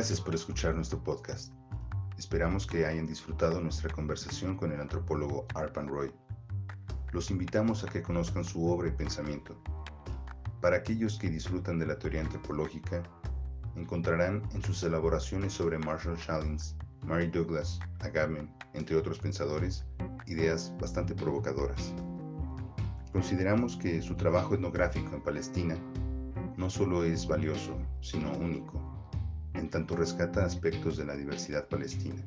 Gracias 0.00 0.22
por 0.22 0.34
escuchar 0.34 0.74
nuestro 0.74 0.98
podcast. 1.04 1.52
Esperamos 2.16 2.66
que 2.66 2.86
hayan 2.86 3.06
disfrutado 3.06 3.60
nuestra 3.60 3.90
conversación 3.90 4.56
con 4.56 4.72
el 4.72 4.80
antropólogo 4.80 5.44
Arpan 5.54 5.88
Roy. 5.88 6.10
Los 7.12 7.30
invitamos 7.30 7.84
a 7.84 7.86
que 7.86 8.00
conozcan 8.00 8.42
su 8.42 8.64
obra 8.64 8.88
y 8.88 8.92
pensamiento. 8.92 9.62
Para 10.62 10.78
aquellos 10.78 11.18
que 11.18 11.28
disfrutan 11.28 11.78
de 11.78 11.86
la 11.86 11.98
teoría 11.98 12.22
antropológica, 12.22 13.02
encontrarán 13.76 14.42
en 14.54 14.62
sus 14.62 14.82
elaboraciones 14.84 15.52
sobre 15.52 15.76
Marshall 15.76 16.16
Shallings, 16.16 16.76
Mary 17.04 17.26
Douglas, 17.26 17.78
Agamben, 17.98 18.50
entre 18.72 18.96
otros 18.96 19.18
pensadores, 19.18 19.84
ideas 20.26 20.72
bastante 20.80 21.14
provocadoras. 21.14 21.92
Consideramos 23.12 23.76
que 23.76 24.00
su 24.00 24.14
trabajo 24.14 24.54
etnográfico 24.54 25.14
en 25.14 25.22
Palestina 25.22 25.76
no 26.56 26.70
solo 26.70 27.04
es 27.04 27.28
valioso, 27.28 27.76
sino 28.00 28.32
único 28.38 28.89
en 29.60 29.68
tanto 29.68 29.94
rescata 29.94 30.44
aspectos 30.44 30.96
de 30.96 31.04
la 31.04 31.14
diversidad 31.14 31.68
palestina, 31.68 32.24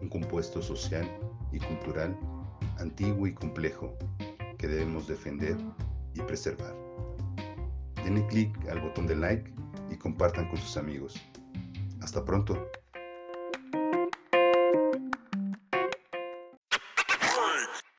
un 0.00 0.08
compuesto 0.08 0.62
social 0.62 1.06
y 1.52 1.58
cultural 1.58 2.16
antiguo 2.78 3.26
y 3.26 3.34
complejo 3.34 3.94
que 4.58 4.66
debemos 4.66 5.06
defender 5.06 5.56
y 6.14 6.20
preservar. 6.22 6.74
Denle 8.02 8.26
clic 8.26 8.68
al 8.68 8.80
botón 8.80 9.06
de 9.06 9.16
like 9.16 9.52
y 9.90 9.96
compartan 9.96 10.48
con 10.48 10.58
sus 10.58 10.76
amigos. 10.76 11.14
Hasta 12.00 12.24
pronto. 12.24 12.58